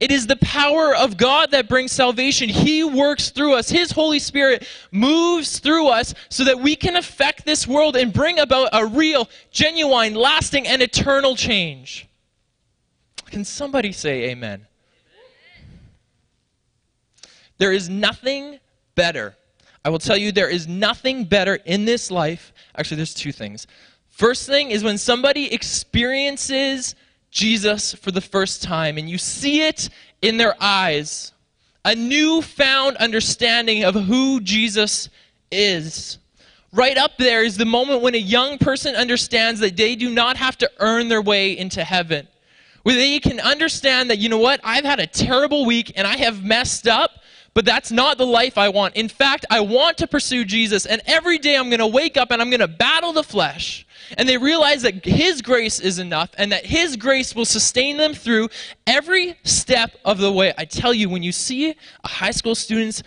It 0.00 0.10
is 0.10 0.26
the 0.26 0.36
power 0.36 0.96
of 0.96 1.16
God 1.16 1.52
that 1.52 1.68
brings 1.68 1.92
salvation. 1.92 2.48
He 2.48 2.82
works 2.82 3.30
through 3.30 3.54
us. 3.54 3.68
His 3.68 3.92
Holy 3.92 4.18
Spirit 4.18 4.66
moves 4.90 5.60
through 5.60 5.88
us 5.88 6.12
so 6.28 6.42
that 6.42 6.58
we 6.58 6.74
can 6.74 6.96
affect 6.96 7.44
this 7.44 7.68
world 7.68 7.94
and 7.94 8.12
bring 8.12 8.40
about 8.40 8.70
a 8.72 8.84
real, 8.84 9.28
genuine, 9.52 10.14
lasting, 10.14 10.66
and 10.66 10.82
eternal 10.82 11.36
change. 11.36 12.09
Can 13.30 13.44
somebody 13.44 13.92
say 13.92 14.30
amen? 14.30 14.66
There 17.58 17.72
is 17.72 17.88
nothing 17.88 18.58
better. 18.94 19.36
I 19.84 19.90
will 19.90 19.98
tell 19.98 20.16
you, 20.16 20.32
there 20.32 20.48
is 20.48 20.66
nothing 20.66 21.24
better 21.24 21.56
in 21.64 21.84
this 21.84 22.10
life. 22.10 22.52
Actually, 22.76 22.98
there's 22.98 23.14
two 23.14 23.32
things. 23.32 23.66
First 24.08 24.46
thing 24.46 24.70
is 24.70 24.82
when 24.82 24.98
somebody 24.98 25.52
experiences 25.52 26.94
Jesus 27.30 27.94
for 27.94 28.10
the 28.10 28.20
first 28.20 28.62
time 28.62 28.98
and 28.98 29.08
you 29.08 29.18
see 29.18 29.62
it 29.62 29.88
in 30.20 30.36
their 30.36 30.54
eyes 30.60 31.32
a 31.84 31.94
newfound 31.94 32.96
understanding 32.98 33.84
of 33.84 33.94
who 33.94 34.40
Jesus 34.40 35.08
is. 35.50 36.18
Right 36.72 36.98
up 36.98 37.16
there 37.16 37.42
is 37.42 37.56
the 37.56 37.64
moment 37.64 38.02
when 38.02 38.14
a 38.14 38.18
young 38.18 38.58
person 38.58 38.94
understands 38.94 39.60
that 39.60 39.76
they 39.76 39.96
do 39.96 40.10
not 40.10 40.36
have 40.36 40.58
to 40.58 40.70
earn 40.78 41.08
their 41.08 41.22
way 41.22 41.56
into 41.56 41.82
heaven 41.82 42.28
where 42.82 42.94
they 42.94 43.18
can 43.18 43.40
understand 43.40 44.10
that, 44.10 44.18
you 44.18 44.28
know 44.28 44.38
what, 44.38 44.60
I've 44.64 44.84
had 44.84 45.00
a 45.00 45.06
terrible 45.06 45.66
week 45.66 45.92
and 45.96 46.06
I 46.06 46.16
have 46.16 46.42
messed 46.42 46.88
up, 46.88 47.10
but 47.52 47.64
that's 47.64 47.90
not 47.90 48.18
the 48.18 48.26
life 48.26 48.56
I 48.56 48.68
want. 48.68 48.96
In 48.96 49.08
fact, 49.08 49.44
I 49.50 49.60
want 49.60 49.98
to 49.98 50.06
pursue 50.06 50.44
Jesus, 50.44 50.86
and 50.86 51.02
every 51.06 51.38
day 51.38 51.56
I'm 51.56 51.68
going 51.68 51.80
to 51.80 51.86
wake 51.86 52.16
up 52.16 52.30
and 52.30 52.40
I'm 52.40 52.48
going 52.48 52.60
to 52.60 52.68
battle 52.68 53.12
the 53.12 53.24
flesh. 53.24 53.86
And 54.16 54.28
they 54.28 54.38
realize 54.38 54.82
that 54.82 55.04
His 55.04 55.40
grace 55.40 55.78
is 55.78 55.98
enough 55.98 56.30
and 56.36 56.50
that 56.52 56.66
His 56.66 56.96
grace 56.96 57.34
will 57.34 57.44
sustain 57.44 57.96
them 57.96 58.14
through 58.14 58.48
every 58.86 59.36
step 59.44 59.96
of 60.04 60.18
the 60.18 60.32
way. 60.32 60.52
I 60.58 60.64
tell 60.64 60.92
you, 60.92 61.08
when 61.08 61.22
you 61.22 61.32
see 61.32 61.70
a 61.70 62.08
high 62.08 62.32
school 62.32 62.54
student's 62.54 63.02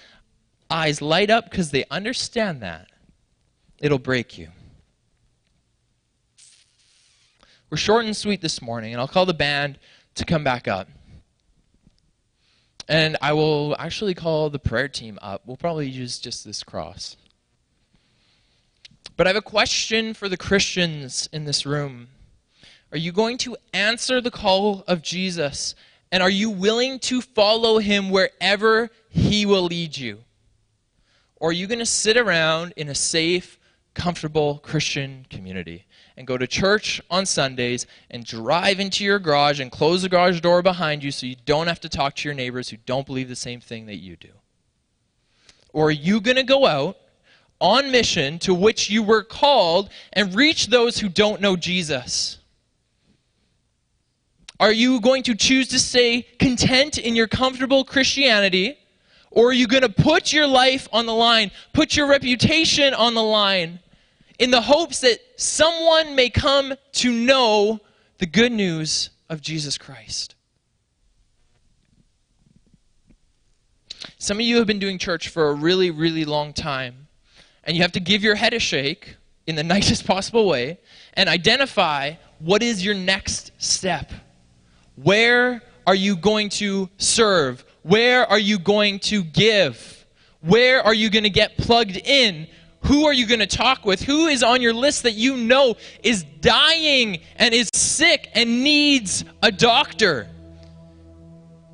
eyes 0.70 1.02
light 1.02 1.30
up 1.30 1.50
because 1.50 1.72
they 1.72 1.84
understand 1.92 2.62
that, 2.62 2.88
it'll 3.80 4.00
break 4.00 4.38
you. 4.38 4.50
We're 7.74 7.78
short 7.78 8.06
and 8.06 8.16
sweet 8.16 8.40
this 8.40 8.62
morning, 8.62 8.92
and 8.94 9.02
I'll 9.02 9.08
call 9.08 9.26
the 9.26 9.34
band 9.34 9.80
to 10.14 10.26
come 10.26 10.44
back 10.44 10.68
up. 10.68 10.90
And 12.88 13.18
I 13.20 13.34
will 13.34 13.76
actually 13.80 14.14
call 14.14 14.52
the 14.52 14.60
prayer 14.60 14.88
team 14.88 15.18
up. 15.24 15.42
We'll 15.48 15.58
probably 15.58 15.90
use 15.90 16.20
just 16.20 16.46
this 16.46 16.62
cross. 16.62 17.18
But 19.18 19.26
I 19.26 19.32
have 19.32 19.38
a 19.38 19.42
question 19.42 20.14
for 20.14 20.30
the 20.30 20.38
Christians 20.38 21.28
in 21.34 21.46
this 21.46 21.66
room. 21.66 22.10
Are 22.92 22.98
you 23.00 23.12
going 23.12 23.40
to 23.40 23.58
answer 23.74 24.22
the 24.22 24.30
call 24.30 24.84
of 24.88 25.02
Jesus? 25.02 25.74
And 26.12 26.22
are 26.22 26.30
you 26.30 26.52
willing 26.52 27.00
to 27.00 27.22
follow 27.22 27.80
him 27.80 28.12
wherever 28.12 28.92
he 29.10 29.48
will 29.48 29.64
lead 29.64 29.98
you? 29.98 30.20
Or 31.38 31.50
are 31.50 31.54
you 31.54 31.66
going 31.66 31.80
to 31.80 31.88
sit 31.88 32.18
around 32.18 32.76
in 32.78 32.88
a 32.88 32.94
safe, 32.94 33.58
comfortable 33.96 34.60
Christian 34.60 35.26
community? 35.32 35.88
And 36.16 36.28
go 36.28 36.38
to 36.38 36.48
church 36.48 37.02
on 37.10 37.26
Sundays 37.26 37.86
and 38.12 38.26
drive 38.26 38.80
into 38.80 39.04
your 39.04 39.20
garage 39.20 39.60
and 39.60 39.72
close 39.72 40.02
the 40.02 40.10
garage 40.10 40.40
door 40.42 40.62
behind 40.62 41.04
you 41.04 41.12
so 41.12 41.26
you 41.26 41.36
don't 41.46 41.68
have 41.68 41.80
to 41.82 41.90
talk 41.90 42.16
to 42.16 42.28
your 42.28 42.36
neighbors 42.36 42.70
who 42.70 42.78
don't 42.86 43.06
believe 43.06 43.30
the 43.30 43.36
same 43.36 43.60
thing 43.60 43.86
that 43.88 43.98
you 43.98 44.16
do? 44.16 44.30
Or 45.72 45.88
are 45.88 45.92
you 45.92 46.22
going 46.22 46.38
to 46.38 46.44
go 46.44 46.66
out 46.68 46.98
on 47.60 47.92
mission 47.92 48.38
to 48.40 48.54
which 48.54 48.90
you 48.90 49.02
were 49.02 49.24
called 49.24 49.90
and 50.12 50.36
reach 50.36 50.68
those 50.68 51.00
who 51.00 51.10
don't 51.10 51.42
know 51.42 51.56
Jesus? 51.56 52.38
Are 54.60 54.72
you 54.72 55.02
going 55.02 55.24
to 55.24 55.36
choose 55.36 55.68
to 55.70 55.80
stay 55.80 56.22
content 56.40 56.98
in 56.98 57.16
your 57.16 57.28
comfortable 57.28 57.84
Christianity? 57.84 58.78
Or 59.32 59.50
are 59.50 59.54
you 59.54 59.66
going 59.66 59.82
to 59.82 59.90
put 59.90 60.32
your 60.32 60.46
life 60.46 60.88
on 60.94 61.08
the 61.08 61.14
line, 61.14 61.50
put 61.74 61.98
your 61.98 62.08
reputation 62.08 62.94
on 62.94 63.16
the 63.16 63.24
line, 63.24 63.80
in 64.40 64.52
the 64.52 64.62
hopes 64.62 65.02
that 65.02 65.20
someone 65.36 66.16
may 66.16 66.30
come 66.30 66.74
to 66.94 67.12
know 67.12 67.80
the 68.18 68.26
good 68.26 68.52
news 68.52 69.10
of 69.30 69.42
Jesus 69.42 69.78
Christ. 69.78 70.36
Some 74.18 74.38
of 74.38 74.42
you 74.46 74.58
have 74.58 74.68
been 74.68 74.80
doing 74.80 74.98
church 74.98 75.30
for 75.30 75.50
a 75.50 75.54
really, 75.54 75.92
really 75.92 76.26
long 76.26 76.54
time, 76.54 77.08
and 77.64 77.76
you 77.76 77.84
have 77.84 77.92
to 77.94 78.00
give 78.00 78.24
your 78.24 78.36
head 78.36 78.54
a 78.54 78.60
shake 78.60 79.16
in 79.48 79.56
the 79.56 79.64
nicest 79.76 80.06
possible 80.06 80.48
way 80.48 80.80
and 81.14 81.30
identify 81.30 82.14
what 82.40 82.64
is 82.64 82.84
your 82.86 82.96
next 82.96 83.52
step. 83.58 84.12
Where 84.96 85.62
are 85.86 85.96
you 85.96 86.16
going 86.16 86.50
to 86.50 86.90
serve? 86.98 87.66
Where 87.84 88.26
are 88.30 88.40
you 88.40 88.60
going 88.60 89.00
to 89.00 89.24
give? 89.24 90.06
Where 90.42 90.82
are 90.82 90.94
you 90.94 91.10
going 91.10 91.24
to 91.24 91.30
get 91.30 91.58
plugged 91.58 91.98
in 91.98 92.48
who 92.84 93.06
are 93.06 93.14
you 93.14 93.26
going 93.26 93.40
to 93.40 93.48
talk 93.48 93.86
with? 93.86 94.02
Who 94.02 94.28
is 94.28 94.44
on 94.44 94.62
your 94.62 94.74
list 94.74 95.04
that 95.04 95.14
you 95.14 95.38
know 95.38 95.76
is 96.04 96.24
dying 96.42 97.20
and 97.38 97.54
is 97.54 97.70
sick 97.74 98.30
and 98.34 98.64
needs 98.64 99.24
a 99.42 99.52
doctor? 99.52 100.30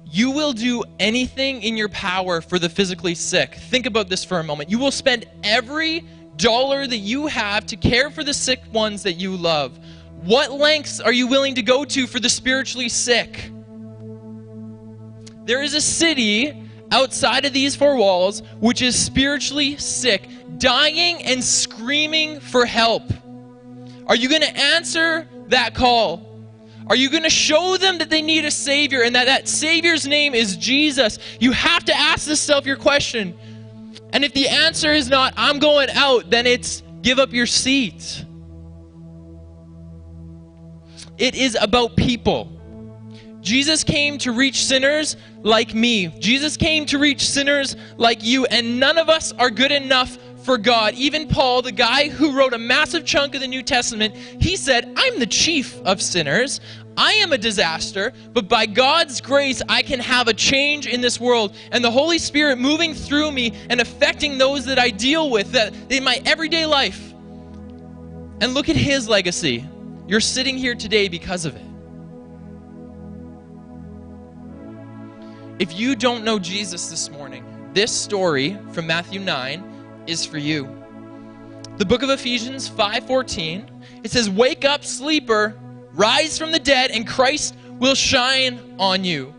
You 0.06 0.32
will 0.32 0.54
do 0.54 0.84
anything 1.00 1.64
in 1.64 1.78
your 1.78 1.90
power 1.90 2.42
for 2.42 2.60
the 2.60 2.70
physically 2.70 3.16
sick. 3.16 3.56
Think 3.56 3.86
about 3.86 4.10
this 4.10 4.24
for 4.24 4.40
a 4.40 4.44
moment. 4.44 4.70
You 4.70 4.80
will 4.80 4.92
spend 4.92 5.26
every 5.44 6.06
dollar 6.36 6.86
that 6.86 6.98
you 6.98 7.28
have 7.28 7.66
to 7.68 7.76
care 7.76 8.10
for 8.10 8.24
the 8.24 8.34
sick 8.34 8.62
ones 8.72 9.04
that 9.04 9.14
you 9.14 9.36
love. 9.36 9.80
What 10.22 10.52
lengths 10.52 11.00
are 11.00 11.14
you 11.14 11.28
willing 11.28 11.56
to 11.56 11.62
go 11.62 11.86
to 11.86 12.06
for 12.08 12.20
the 12.20 12.30
spiritually 12.30 12.90
sick? 12.90 13.52
There 15.46 15.64
is 15.64 15.74
a 15.74 15.82
city 15.82 16.69
outside 16.92 17.46
of 17.46 17.54
these 17.54 17.76
four 17.76 17.96
walls 17.96 18.42
which 18.60 18.82
is 18.82 18.96
spiritually 18.96 19.78
sick, 19.78 20.30
dying 20.58 21.24
and 21.24 21.44
screaming 21.44 22.40
for 22.40 22.66
help. 22.66 23.04
Are 24.08 24.16
you 24.16 24.30
going 24.30 24.42
to 24.42 24.58
answer 24.58 25.28
that 25.48 25.76
call? 25.76 26.26
Are 26.88 26.96
you 26.96 27.12
going 27.12 27.24
to 27.24 27.30
show 27.30 27.78
them 27.78 28.00
that 28.00 28.10
they 28.10 28.24
need 28.24 28.46
a 28.46 28.52
Savior 28.52 29.04
and 29.04 29.16
that 29.16 29.26
that 29.26 29.48
Savior's 29.48 30.08
name 30.08 30.34
is 30.34 30.58
Jesus? 30.58 31.20
You 31.40 31.52
have 31.52 31.86
to 31.86 31.96
ask 31.96 32.28
yourself 32.28 32.66
your 32.66 32.78
question. 32.78 33.38
And 34.12 34.26
if 34.26 34.34
the 34.34 34.48
answer 34.48 34.92
is 34.92 35.08
not, 35.08 35.34
I'm 35.38 35.60
going 35.60 35.90
out, 35.92 36.32
then 36.32 36.48
it's 36.48 36.82
give 37.04 37.20
up 37.20 37.32
your 37.32 37.46
seat. 37.46 38.26
It 41.20 41.36
is 41.36 41.56
about 41.62 41.96
people. 41.96 42.59
Jesus 43.42 43.84
came 43.84 44.18
to 44.20 44.32
reach 44.32 44.66
sinners 44.66 45.16
like 45.42 45.74
me. 45.74 46.08
Jesus 46.20 46.58
came 46.58 46.86
to 46.88 47.00
reach 47.00 47.28
sinners 47.28 47.76
like 47.98 48.24
you, 48.24 48.46
and 48.46 48.80
none 48.80 48.98
of 48.98 49.10
us 49.10 49.32
are 49.34 49.50
good 49.50 49.72
enough 49.72 50.18
for 50.44 50.58
God. 50.58 50.94
Even 50.96 51.28
Paul, 51.28 51.62
the 51.62 51.72
guy 51.72 52.10
who 52.10 52.38
wrote 52.38 52.54
a 52.54 52.58
massive 52.58 53.06
chunk 53.06 53.36
of 53.36 53.42
the 53.42 53.48
New 53.48 53.64
Testament, 53.64 54.16
he 54.16 54.56
said, 54.56 54.92
I'm 54.96 55.20
the 55.20 55.28
chief 55.28 55.80
of 55.82 56.02
sinners. 56.02 56.60
I 56.98 57.14
am 57.14 57.32
a 57.32 57.38
disaster, 57.38 58.12
but 58.34 58.50
by 58.50 58.66
God's 58.66 59.22
grace, 59.22 59.62
I 59.70 59.84
can 59.84 60.02
have 60.02 60.28
a 60.28 60.34
change 60.34 60.86
in 60.86 61.00
this 61.00 61.20
world. 61.20 61.56
And 61.72 61.84
the 61.84 61.92
Holy 61.92 62.20
Spirit 62.20 62.58
moving 62.58 62.94
through 62.94 63.32
me 63.32 63.54
and 63.70 63.80
affecting 63.80 64.38
those 64.38 64.66
that 64.66 64.80
I 64.80 64.90
deal 64.90 65.30
with 65.30 65.54
that 65.54 65.74
in 65.90 66.04
my 66.04 66.22
everyday 66.26 66.66
life. 66.66 67.14
And 68.42 68.54
look 68.54 68.68
at 68.68 68.76
his 68.76 69.08
legacy. 69.08 69.66
You're 70.08 70.20
sitting 70.20 70.58
here 70.58 70.76
today 70.76 71.08
because 71.08 71.46
of 71.46 71.56
it. 71.56 71.69
If 75.60 75.78
you 75.78 75.94
don't 75.94 76.24
know 76.24 76.40
Jesus 76.40 76.90
this 76.90 77.12
morning, 77.12 77.44
this 77.74 77.92
story 77.92 78.58
from 78.72 78.88
Matthew 78.88 79.20
9 79.20 80.04
is 80.08 80.26
for 80.26 80.38
you. 80.38 80.70
The 81.76 81.86
book 81.86 82.02
of 82.02 82.10
Ephesians 82.10 82.70
5:14, 82.70 83.66
it 84.02 84.10
says, 84.10 84.30
"Wake 84.30 84.64
up, 84.64 84.86
sleeper, 84.86 85.56
rise 85.92 86.38
from 86.38 86.54
the 86.54 86.60
dead, 86.60 86.92
and 86.92 87.06
Christ 87.06 87.56
will 87.78 87.94
shine 87.94 88.58
on 88.80 89.04
you." 89.04 89.34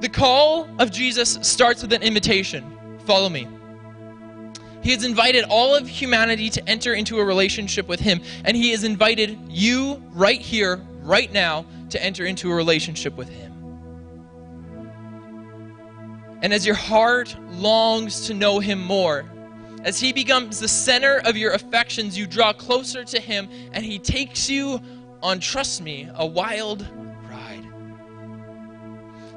The 0.00 0.08
call 0.08 0.68
of 0.78 0.92
Jesus 0.92 1.40
starts 1.42 1.82
with 1.82 1.92
an 1.92 2.04
invitation. 2.04 2.64
Follow 3.04 3.28
me. 3.28 3.48
He 4.80 4.92
has 4.92 5.02
invited 5.02 5.42
all 5.42 5.74
of 5.74 5.88
humanity 5.88 6.50
to 6.50 6.68
enter 6.68 6.94
into 6.94 7.18
a 7.18 7.24
relationship 7.24 7.88
with 7.88 7.98
Him, 7.98 8.20
and 8.44 8.56
He 8.56 8.70
has 8.70 8.84
invited 8.84 9.40
you 9.50 10.00
right 10.12 10.40
here, 10.40 10.80
right 11.02 11.32
now, 11.32 11.66
to 11.90 12.00
enter 12.00 12.24
into 12.24 12.48
a 12.52 12.54
relationship 12.54 13.16
with 13.16 13.28
Him. 13.28 13.47
And 16.40 16.52
as 16.52 16.64
your 16.64 16.76
heart 16.76 17.36
longs 17.50 18.26
to 18.26 18.34
know 18.34 18.60
Him 18.60 18.82
more, 18.82 19.24
as 19.84 19.98
He 20.00 20.12
becomes 20.12 20.60
the 20.60 20.68
center 20.68 21.20
of 21.24 21.36
your 21.36 21.52
affections, 21.52 22.16
you 22.16 22.26
draw 22.26 22.52
closer 22.52 23.04
to 23.04 23.20
Him, 23.20 23.48
and 23.72 23.84
He 23.84 23.98
takes 23.98 24.48
you 24.48 24.80
on, 25.22 25.40
trust 25.40 25.82
me, 25.82 26.08
a 26.14 26.26
wild 26.26 26.86
ride. 27.30 27.66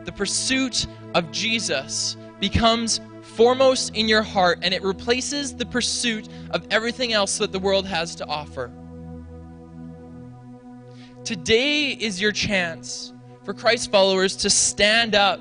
The 0.06 0.12
pursuit 0.12 0.88
of 1.16 1.32
Jesus 1.32 2.18
becomes 2.40 3.02
foremost 3.22 3.96
in 3.96 4.08
your 4.08 4.22
heart, 4.24 4.60
and 4.62 4.74
it 4.74 4.84
replaces 4.84 5.56
the 5.56 5.66
pursuit 5.66 6.28
of 6.52 6.66
everything 6.70 7.14
else 7.14 7.38
that 7.38 7.52
the 7.52 7.60
world 7.60 7.86
has 7.86 8.16
to 8.16 8.26
offer. 8.28 8.72
Today 11.24 11.92
is 11.92 12.20
your 12.20 12.32
chance 12.32 13.14
for 13.44 13.54
Christ 13.54 13.92
followers 13.92 14.36
to 14.38 14.50
stand 14.50 15.16
up, 15.16 15.40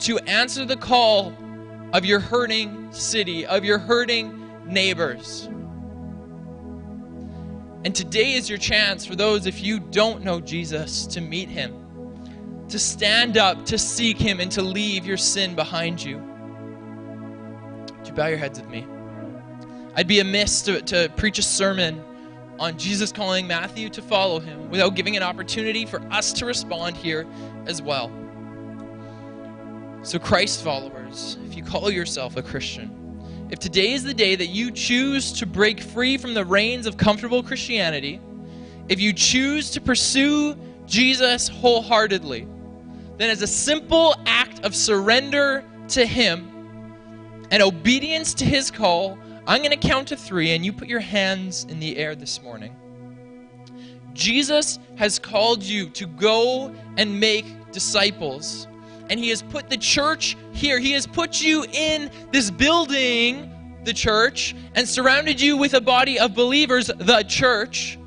to 0.00 0.18
answer 0.20 0.64
the 0.64 0.76
call 0.76 1.32
of 1.92 2.04
your 2.04 2.20
hurting 2.20 2.92
city, 2.92 3.46
of 3.46 3.64
your 3.64 3.78
hurting 3.78 4.50
neighbors. 4.66 5.48
And 7.84 7.94
today 7.94 8.32
is 8.32 8.48
your 8.48 8.58
chance 8.58 9.06
for 9.06 9.14
those, 9.14 9.46
if 9.46 9.62
you 9.62 9.78
don't 9.78 10.24
know 10.24 10.40
Jesus, 10.40 11.06
to 11.08 11.20
meet 11.20 11.48
him 11.48 11.86
to 12.68 12.78
stand 12.78 13.36
up, 13.36 13.64
to 13.66 13.78
seek 13.78 14.18
Him, 14.18 14.40
and 14.40 14.50
to 14.52 14.62
leave 14.62 15.06
your 15.06 15.16
sin 15.16 15.54
behind 15.54 16.02
you. 16.02 16.18
Would 17.98 18.06
you 18.06 18.12
bow 18.12 18.26
your 18.26 18.38
heads 18.38 18.60
with 18.60 18.68
me? 18.68 18.86
I'd 19.94 20.08
be 20.08 20.20
amiss 20.20 20.62
to, 20.62 20.82
to 20.82 21.10
preach 21.16 21.38
a 21.38 21.42
sermon 21.42 22.02
on 22.58 22.76
Jesus 22.78 23.12
calling 23.12 23.46
Matthew 23.46 23.88
to 23.90 24.02
follow 24.02 24.40
him 24.40 24.70
without 24.70 24.94
giving 24.94 25.16
an 25.16 25.22
opportunity 25.22 25.84
for 25.84 26.00
us 26.10 26.32
to 26.34 26.46
respond 26.46 26.96
here 26.96 27.26
as 27.66 27.82
well. 27.82 28.10
So, 30.06 30.20
Christ 30.20 30.62
followers, 30.62 31.36
if 31.46 31.56
you 31.56 31.64
call 31.64 31.90
yourself 31.90 32.36
a 32.36 32.42
Christian, 32.42 33.48
if 33.50 33.58
today 33.58 33.92
is 33.92 34.04
the 34.04 34.14
day 34.14 34.36
that 34.36 34.46
you 34.46 34.70
choose 34.70 35.32
to 35.32 35.46
break 35.46 35.80
free 35.80 36.16
from 36.16 36.32
the 36.32 36.44
reins 36.44 36.86
of 36.86 36.96
comfortable 36.96 37.42
Christianity, 37.42 38.20
if 38.88 39.00
you 39.00 39.12
choose 39.12 39.68
to 39.72 39.80
pursue 39.80 40.54
Jesus 40.86 41.48
wholeheartedly, 41.48 42.46
then 43.16 43.30
as 43.30 43.42
a 43.42 43.48
simple 43.48 44.14
act 44.26 44.64
of 44.64 44.76
surrender 44.76 45.64
to 45.88 46.06
Him 46.06 46.52
and 47.50 47.60
obedience 47.60 48.32
to 48.34 48.44
His 48.44 48.70
call, 48.70 49.18
I'm 49.44 49.58
going 49.58 49.76
to 49.76 49.88
count 49.88 50.06
to 50.08 50.16
three, 50.16 50.52
and 50.52 50.64
you 50.64 50.72
put 50.72 50.86
your 50.86 51.00
hands 51.00 51.64
in 51.64 51.80
the 51.80 51.96
air 51.96 52.14
this 52.14 52.40
morning. 52.40 52.76
Jesus 54.12 54.78
has 54.98 55.18
called 55.18 55.64
you 55.64 55.90
to 55.90 56.06
go 56.06 56.72
and 56.96 57.18
make 57.18 57.72
disciples. 57.72 58.68
And 59.08 59.20
He 59.20 59.28
has 59.30 59.42
put 59.42 59.70
the 59.70 59.76
church 59.76 60.36
here. 60.52 60.78
He 60.78 60.92
has 60.92 61.06
put 61.06 61.40
you 61.40 61.64
in 61.72 62.10
this 62.32 62.50
building, 62.50 63.78
the 63.84 63.92
church, 63.92 64.54
and 64.74 64.88
surrounded 64.88 65.40
you 65.40 65.56
with 65.56 65.74
a 65.74 65.80
body 65.80 66.18
of 66.18 66.34
believers, 66.34 66.86
the 66.86 67.24
church, 67.28 67.98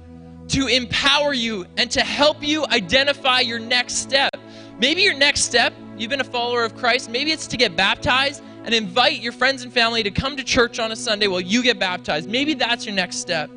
to 0.49 0.67
empower 0.67 1.33
you 1.33 1.65
and 1.77 1.89
to 1.91 2.01
help 2.01 2.43
you 2.43 2.65
identify 2.67 3.39
your 3.39 3.59
next 3.59 3.95
step. 3.95 4.31
Maybe 4.79 5.01
your 5.01 5.13
next 5.13 5.41
step, 5.41 5.73
you've 5.97 6.09
been 6.09 6.21
a 6.21 6.25
follower 6.25 6.63
of 6.63 6.75
Christ, 6.75 7.09
maybe 7.09 7.31
it's 7.31 7.47
to 7.47 7.57
get 7.57 7.75
baptized 7.75 8.41
and 8.63 8.73
invite 8.73 9.21
your 9.21 9.31
friends 9.31 9.63
and 9.63 9.71
family 9.71 10.03
to 10.03 10.11
come 10.11 10.35
to 10.37 10.43
church 10.43 10.79
on 10.79 10.91
a 10.91 10.95
Sunday 10.95 11.27
while 11.27 11.41
you 11.41 11.63
get 11.63 11.79
baptized. 11.79 12.29
Maybe 12.29 12.53
that's 12.53 12.85
your 12.85 12.95
next 12.95 13.17
step. 13.17 13.49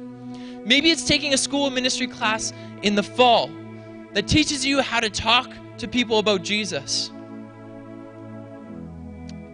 Maybe 0.64 0.90
it's 0.90 1.04
taking 1.04 1.34
a 1.34 1.36
school 1.36 1.70
ministry 1.70 2.06
class 2.06 2.52
in 2.82 2.94
the 2.94 3.02
fall 3.02 3.50
that 4.12 4.28
teaches 4.28 4.64
you 4.64 4.80
how 4.80 5.00
to 5.00 5.10
talk 5.10 5.50
to 5.78 5.88
people 5.88 6.18
about 6.18 6.42
Jesus. 6.42 7.10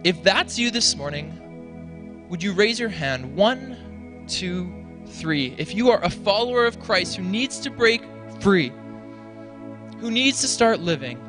If 0.03 0.23
that's 0.23 0.57
you 0.57 0.71
this 0.71 0.95
morning, 0.95 2.25
would 2.29 2.41
you 2.41 2.53
raise 2.53 2.79
your 2.79 2.89
hand? 2.89 3.35
One, 3.35 4.25
two, 4.27 4.73
three. 5.05 5.55
If 5.57 5.75
you 5.75 5.89
are 5.91 6.03
a 6.03 6.09
follower 6.09 6.65
of 6.65 6.79
Christ 6.79 7.15
who 7.15 7.23
needs 7.23 7.59
to 7.61 7.69
break 7.69 8.01
free, 8.39 8.71
who 9.99 10.11
needs 10.11 10.41
to 10.41 10.47
start 10.47 10.79
living, 10.79 11.19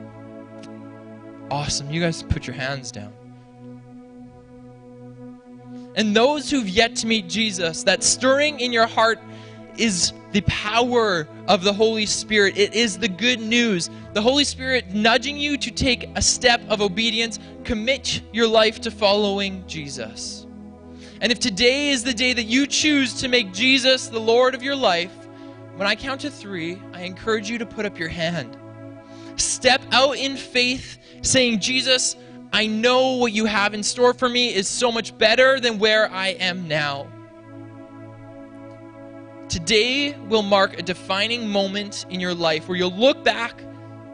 Awesome. 1.50 1.90
You 1.90 2.00
guys 2.00 2.22
put 2.22 2.46
your 2.46 2.54
hands 2.54 2.92
down. 2.92 3.12
And 5.96 6.14
those 6.14 6.48
who've 6.48 6.68
yet 6.68 6.94
to 6.96 7.08
meet 7.08 7.28
Jesus, 7.28 7.82
that 7.82 8.04
stirring 8.04 8.60
in 8.60 8.72
your 8.72 8.86
heart 8.86 9.18
is 9.80 10.12
the 10.32 10.42
power 10.42 11.26
of 11.48 11.64
the 11.64 11.72
Holy 11.72 12.06
Spirit. 12.06 12.56
It 12.56 12.74
is 12.74 12.98
the 12.98 13.08
good 13.08 13.40
news. 13.40 13.90
The 14.12 14.22
Holy 14.22 14.44
Spirit 14.44 14.90
nudging 14.94 15.36
you 15.36 15.56
to 15.56 15.70
take 15.70 16.08
a 16.14 16.22
step 16.22 16.60
of 16.68 16.80
obedience, 16.80 17.38
commit 17.64 18.22
your 18.32 18.46
life 18.46 18.80
to 18.82 18.90
following 18.90 19.66
Jesus. 19.66 20.46
And 21.20 21.32
if 21.32 21.38
today 21.38 21.90
is 21.90 22.04
the 22.04 22.14
day 22.14 22.32
that 22.32 22.44
you 22.44 22.66
choose 22.66 23.14
to 23.20 23.28
make 23.28 23.52
Jesus 23.52 24.08
the 24.08 24.20
Lord 24.20 24.54
of 24.54 24.62
your 24.62 24.76
life, 24.76 25.12
when 25.76 25.86
I 25.86 25.94
count 25.94 26.20
to 26.22 26.30
three, 26.30 26.80
I 26.92 27.02
encourage 27.02 27.48
you 27.48 27.58
to 27.58 27.66
put 27.66 27.86
up 27.86 27.98
your 27.98 28.08
hand. 28.08 28.56
Step 29.36 29.80
out 29.92 30.16
in 30.16 30.36
faith 30.36 30.98
saying, 31.22 31.60
Jesus, 31.60 32.16
I 32.52 32.66
know 32.66 33.12
what 33.12 33.32
you 33.32 33.46
have 33.46 33.74
in 33.74 33.82
store 33.82 34.12
for 34.12 34.28
me 34.28 34.54
is 34.54 34.68
so 34.68 34.92
much 34.92 35.16
better 35.16 35.60
than 35.60 35.78
where 35.78 36.10
I 36.10 36.28
am 36.28 36.68
now. 36.68 37.06
Today 39.50 40.16
will 40.28 40.44
mark 40.44 40.78
a 40.78 40.82
defining 40.82 41.48
moment 41.48 42.06
in 42.08 42.20
your 42.20 42.34
life 42.34 42.68
where 42.68 42.78
you'll 42.78 42.96
look 42.96 43.24
back 43.24 43.60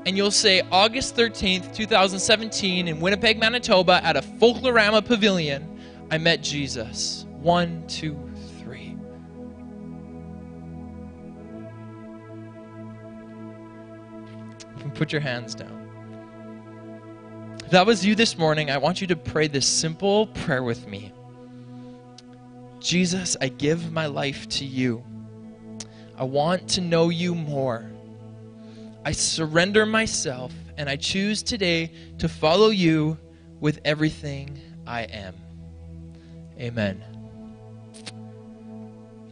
and 0.07 0.17
you'll 0.17 0.31
say, 0.31 0.63
August 0.73 1.15
13th, 1.15 1.75
2017, 1.75 2.89
in 2.89 3.01
Winnipeg, 3.01 3.39
Manitoba, 3.39 4.03
at 4.03 4.17
a 4.17 4.23
Folklorama 4.23 5.05
Pavilion, 5.05 5.79
I 6.11 6.17
met 6.17 6.43
Jesus. 6.43 7.27
One, 7.43 7.87
two, 7.87 8.19
three. 8.61 8.97
Put 14.95 15.13
your 15.13 15.21
hands 15.21 15.55
down. 15.55 15.83
If 17.63 17.73
that 17.73 17.85
was 17.85 18.07
you 18.07 18.15
this 18.15 18.39
morning, 18.39 18.71
I 18.71 18.79
want 18.79 19.03
you 19.03 19.07
to 19.09 19.17
pray 19.17 19.49
this 19.49 19.67
simple 19.67 20.29
prayer 20.29 20.63
with 20.63 20.89
me 20.89 21.13
Jesus, 22.81 23.37
I 23.39 23.49
give 23.49 23.93
my 23.93 24.07
life 24.07 24.49
to 24.49 24.65
you. 24.65 25.05
I 26.17 26.25
want 26.25 26.69
to 26.71 26.81
know 26.81 27.11
you 27.11 27.35
more. 27.35 27.91
I 29.05 29.13
surrender 29.13 29.85
myself 29.85 30.53
and 30.79 30.89
I 30.89 30.97
choose 30.97 31.43
today 31.43 31.93
to 32.19 32.29
follow 32.29 32.71
you 32.71 33.19
with 33.61 33.81
everything 33.85 34.59
I 34.87 35.03
am. 35.03 35.35
Amen. 36.59 37.03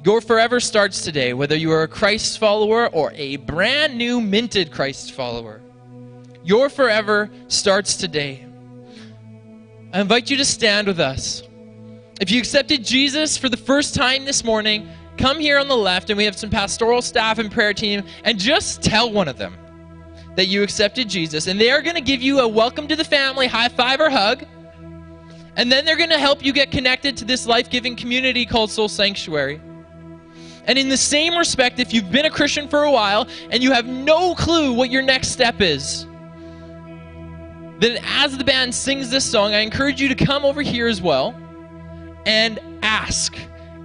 Your 0.05 0.21
forever 0.21 0.61
starts 0.61 1.01
today, 1.01 1.33
whether 1.33 1.57
you 1.57 1.73
are 1.73 1.85
a 1.85 1.89
Christ 1.89 2.39
follower 2.39 2.89
or 2.89 3.11
a 3.15 3.37
brand 3.37 3.97
new 3.97 4.21
minted 4.21 4.71
Christ 4.71 5.13
follower. 5.13 5.63
Your 6.45 6.69
forever 6.69 7.31
starts 7.49 7.97
today. 7.97 8.45
I 9.95 10.01
invite 10.01 10.29
you 10.29 10.37
to 10.37 10.45
stand 10.45 10.87
with 10.87 11.01
us. 11.01 11.43
If 12.21 12.31
you 12.31 12.39
accepted 12.39 12.85
Jesus 12.85 13.39
for 13.39 13.49
the 13.49 13.57
first 13.57 13.95
time 13.95 14.27
this 14.27 14.45
morning, 14.45 14.89
come 15.17 15.39
here 15.39 15.59
on 15.59 15.69
the 15.69 15.77
left, 15.77 16.11
and 16.11 16.17
we 16.17 16.25
have 16.25 16.37
some 16.37 16.51
pastoral 16.51 17.03
staff 17.03 17.39
and 17.39 17.51
prayer 17.51 17.75
team, 17.75 18.05
and 18.25 18.39
just 18.39 18.83
tell 18.83 19.13
one 19.13 19.29
of 19.29 19.39
them 19.39 19.57
that 20.37 20.47
you 20.47 20.63
accepted 20.63 21.09
Jesus. 21.09 21.47
And 21.47 21.61
they 21.61 21.71
are 21.71 21.83
going 21.83 21.95
to 21.95 22.03
give 22.03 22.23
you 22.23 22.41
a 22.41 22.49
welcome 22.49 22.89
to 22.89 22.97
the 22.97 23.05
family 23.05 23.47
high 23.47 23.69
five 23.69 24.01
or 24.01 24.11
hug. 24.11 24.45
And 25.57 25.71
then 25.71 25.85
they're 25.85 25.97
going 25.97 26.11
to 26.11 26.19
help 26.19 26.45
you 26.45 26.53
get 26.53 26.71
connected 26.71 27.17
to 27.19 27.25
this 27.25 27.47
life 27.47 27.71
giving 27.71 27.95
community 27.95 28.45
called 28.45 28.71
Soul 28.71 28.89
Sanctuary. 28.89 29.61
And 30.67 30.79
in 30.79 30.89
the 30.89 30.97
same 30.97 31.37
respect, 31.37 31.79
if 31.79 31.93
you've 31.93 32.11
been 32.11 32.25
a 32.25 32.31
Christian 32.31 32.69
for 32.69 32.85
a 32.85 32.91
while 32.91 33.29
and 33.51 33.63
you 33.63 33.71
have 33.73 33.87
no 33.87 34.35
clue 34.35 34.73
what 34.73 34.91
your 34.91 35.03
next 35.03 35.29
step 35.29 35.61
is, 35.61 36.07
then 37.79 37.99
as 38.03 38.37
the 38.37 38.45
band 38.45 38.75
sings 38.75 39.11
this 39.11 39.29
song, 39.31 39.53
I 39.55 39.59
encourage 39.59 40.01
you 40.01 40.09
to 40.09 40.15
come 40.15 40.45
over 40.45 40.63
here 40.63 40.89
as 40.89 41.03
well 41.03 41.35
and 42.25 42.59
ask. 42.83 43.37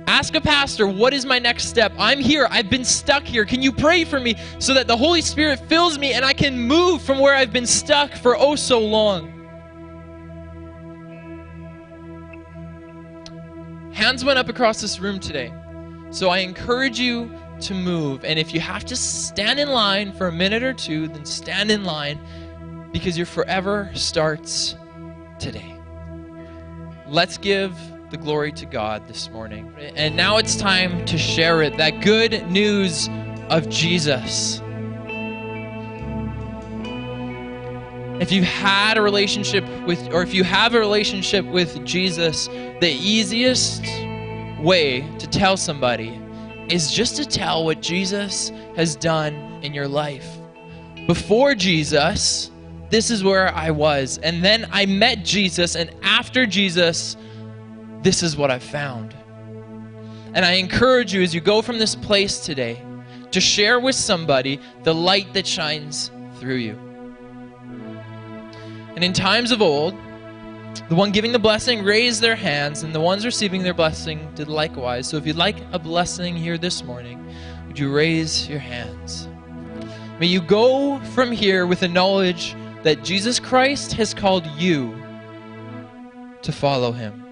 Ask 0.10 0.34
a 0.34 0.41
pastor, 0.41 0.88
what 0.88 1.13
is 1.13 1.24
my 1.24 1.38
next 1.38 1.65
step? 1.65 1.93
I'm 2.00 2.19
here. 2.19 2.48
I've 2.50 2.67
been 2.67 2.84
stuck 2.84 3.26
here. 3.26 3.45
Can 3.45 3.62
you 3.62 3.72
pray 3.72 4.04
for 4.04 4.19
me 4.19 4.38
so 4.58 4.74
that 4.74 4.88
the 4.88 4.98
Holy 4.98 5.22
Spirit 5.22 5.60
fills 5.69 6.00
me 6.00 6.13
and 6.13 6.26
I 6.26 6.34
can 6.34 6.60
move 6.60 7.04
from 7.04 7.19
where 7.19 7.36
I've 7.36 7.54
been 7.54 7.67
stuck 7.67 8.15
for 8.15 8.36
oh 8.36 8.56
so 8.56 8.80
long? 8.80 9.28
Hands 13.93 14.26
went 14.26 14.39
up 14.39 14.50
across 14.50 14.82
this 14.82 15.00
room 15.00 15.19
today. 15.19 15.54
So 16.10 16.30
I 16.30 16.39
encourage 16.39 17.00
you 17.00 17.32
to 17.62 17.76
move. 17.76 18.26
And 18.26 18.39
if 18.39 18.52
you 18.52 18.60
have 18.62 18.86
to 18.86 18.95
stand 18.95 19.60
in 19.60 19.69
line 19.69 20.12
for 20.13 20.28
a 20.28 20.32
minute 20.32 20.63
or 20.63 20.74
two, 20.74 21.08
then 21.08 21.24
stand 21.24 21.69
in 21.69 21.84
line 21.84 22.19
because 22.91 23.15
your 23.15 23.28
forever 23.28 23.91
starts 23.93 24.76
today. 25.38 25.76
Let's 27.08 27.38
give 27.38 27.78
the 28.10 28.17
glory 28.17 28.52
to 28.54 28.65
God 28.65 29.08
this 29.08 29.30
morning. 29.30 29.72
And 29.95 30.15
now 30.15 30.38
it's 30.38 30.56
time 30.56 31.06
to 31.06 31.17
share 31.17 31.62
it 31.62 31.78
that 31.78 32.02
good 32.02 32.48
news 32.50 33.08
of 33.50 33.69
Jesus. 33.69 34.62
If 38.19 38.32
you've 38.32 38.45
had 38.45 38.98
a 38.98 39.02
relationship 39.02 39.63
with, 39.86 40.12
or 40.12 40.24
if 40.24 40.34
you 40.34 40.43
have 40.43 40.74
a 40.74 40.80
relationship 40.80 41.45
with 41.45 41.86
Jesus, 41.86 42.48
the 42.48 42.98
easiest 43.00 43.84
way 44.60 45.08
to 45.19 45.28
tell 45.28 45.56
somebody 45.56 46.19
is 46.67 46.91
just 46.91 47.15
to 47.17 47.26
tell 47.26 47.63
what 47.63 47.82
Jesus 47.82 48.52
has 48.76 48.95
done 48.95 49.34
in 49.63 49.74
your 49.74 49.88
life. 49.88 50.28
Before 51.08 51.56
Jesus, 51.56 52.52
this 52.89 53.10
is 53.10 53.24
where 53.24 53.54
I 53.54 53.72
was. 53.72 54.17
And 54.17 54.43
then 54.43 54.67
I 54.72 54.86
met 54.86 55.24
Jesus, 55.24 55.76
and 55.76 55.91
after 56.02 56.45
Jesus, 56.45 57.15
this 58.01 58.23
is 58.23 58.38
what 58.38 58.51
I've 58.51 58.63
found. 58.63 59.15
And 60.33 60.45
I 60.45 60.53
encourage 60.53 61.13
you 61.13 61.21
as 61.21 61.33
you 61.33 61.41
go 61.41 61.62
from 61.62 61.79
this 61.79 61.95
place 61.95 62.39
today 62.39 62.81
to 63.31 63.41
share 63.41 63.79
with 63.79 63.95
somebody 63.95 64.59
the 64.83 64.93
light 64.93 65.33
that 65.33 65.45
shines 65.45 66.12
through 66.35 66.55
you. 66.55 66.77
And 68.95 69.03
in 69.03 69.13
times 69.13 69.51
of 69.51 69.62
old, 69.62 69.95
the 70.88 70.95
one 70.95 71.12
giving 71.12 71.31
the 71.31 71.39
blessing 71.39 71.83
raised 71.83 72.21
their 72.21 72.35
hands, 72.35 72.83
and 72.83 72.93
the 72.93 72.99
ones 72.99 73.25
receiving 73.25 73.63
their 73.63 73.73
blessing 73.73 74.31
did 74.35 74.47
likewise. 74.47 75.07
So 75.07 75.17
if 75.17 75.25
you'd 75.25 75.35
like 75.35 75.57
a 75.71 75.79
blessing 75.79 76.35
here 76.35 76.57
this 76.57 76.83
morning, 76.83 77.25
would 77.67 77.77
you 77.77 77.91
raise 77.93 78.47
your 78.47 78.59
hands? 78.59 79.27
May 80.19 80.27
you 80.27 80.41
go 80.41 80.99
from 80.99 81.31
here 81.31 81.65
with 81.65 81.79
the 81.79 81.88
knowledge 81.88 82.55
that 82.83 83.03
Jesus 83.03 83.39
Christ 83.39 83.93
has 83.93 84.13
called 84.13 84.45
you 84.57 84.95
to 86.41 86.51
follow 86.51 86.91
him. 86.91 87.29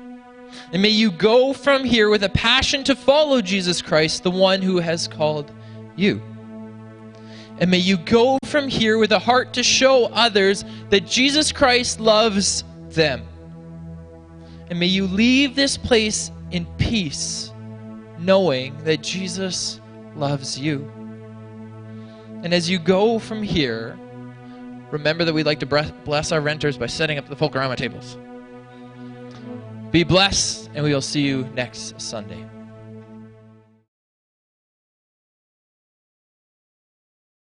And 0.72 0.82
may 0.82 0.90
you 0.90 1.12
go 1.12 1.54
from 1.54 1.84
here 1.84 2.10
with 2.10 2.24
a 2.24 2.30
passion 2.30 2.84
to 2.86 2.96
follow 2.96 3.42
Jesus 3.42 3.82
Christ, 3.82 4.24
the 4.24 4.32
one 4.32 4.62
who 4.62 4.80
has 4.80 5.08
called 5.08 5.52
you. 5.96 6.22
And 7.60 7.72
may 7.72 7.78
you 7.78 7.98
go 7.98 8.38
from 8.44 8.68
here 8.68 8.98
with 8.98 9.12
a 9.12 9.20
heart 9.20 9.54
to 9.54 9.64
show 9.64 10.06
others 10.06 10.64
that 10.90 11.08
Jesus 11.08 11.52
Christ 11.52 12.00
loves 12.00 12.64
them. 12.90 13.26
And 14.70 14.80
may 14.80 14.86
you 14.86 15.08
leave 15.08 15.56
this 15.56 15.78
place 15.78 16.32
in 16.52 16.66
peace, 16.78 17.52
knowing 18.20 18.78
that 18.84 19.02
Jesus 19.02 19.80
loves 20.16 20.60
you. 20.60 20.92
And 22.44 22.54
as 22.54 22.70
you 22.70 22.78
go 22.78 23.18
from 23.18 23.42
here, 23.42 23.98
remember 24.92 25.26
that 25.26 25.34
we'd 25.34 25.46
like 25.46 25.60
to 25.62 25.94
bless 26.06 26.32
our 26.32 26.42
renters 26.42 26.78
by 26.78 26.86
setting 26.86 27.18
up 27.18 27.28
the 27.28 27.36
Folklorama 27.36 27.76
tables. 27.76 28.18
Be 29.92 30.04
blessed, 30.04 30.70
and 30.76 30.84
we 30.84 30.94
will 30.94 31.02
see 31.02 31.22
you 31.22 31.48
next 31.56 32.00
Sunday. 32.00 32.46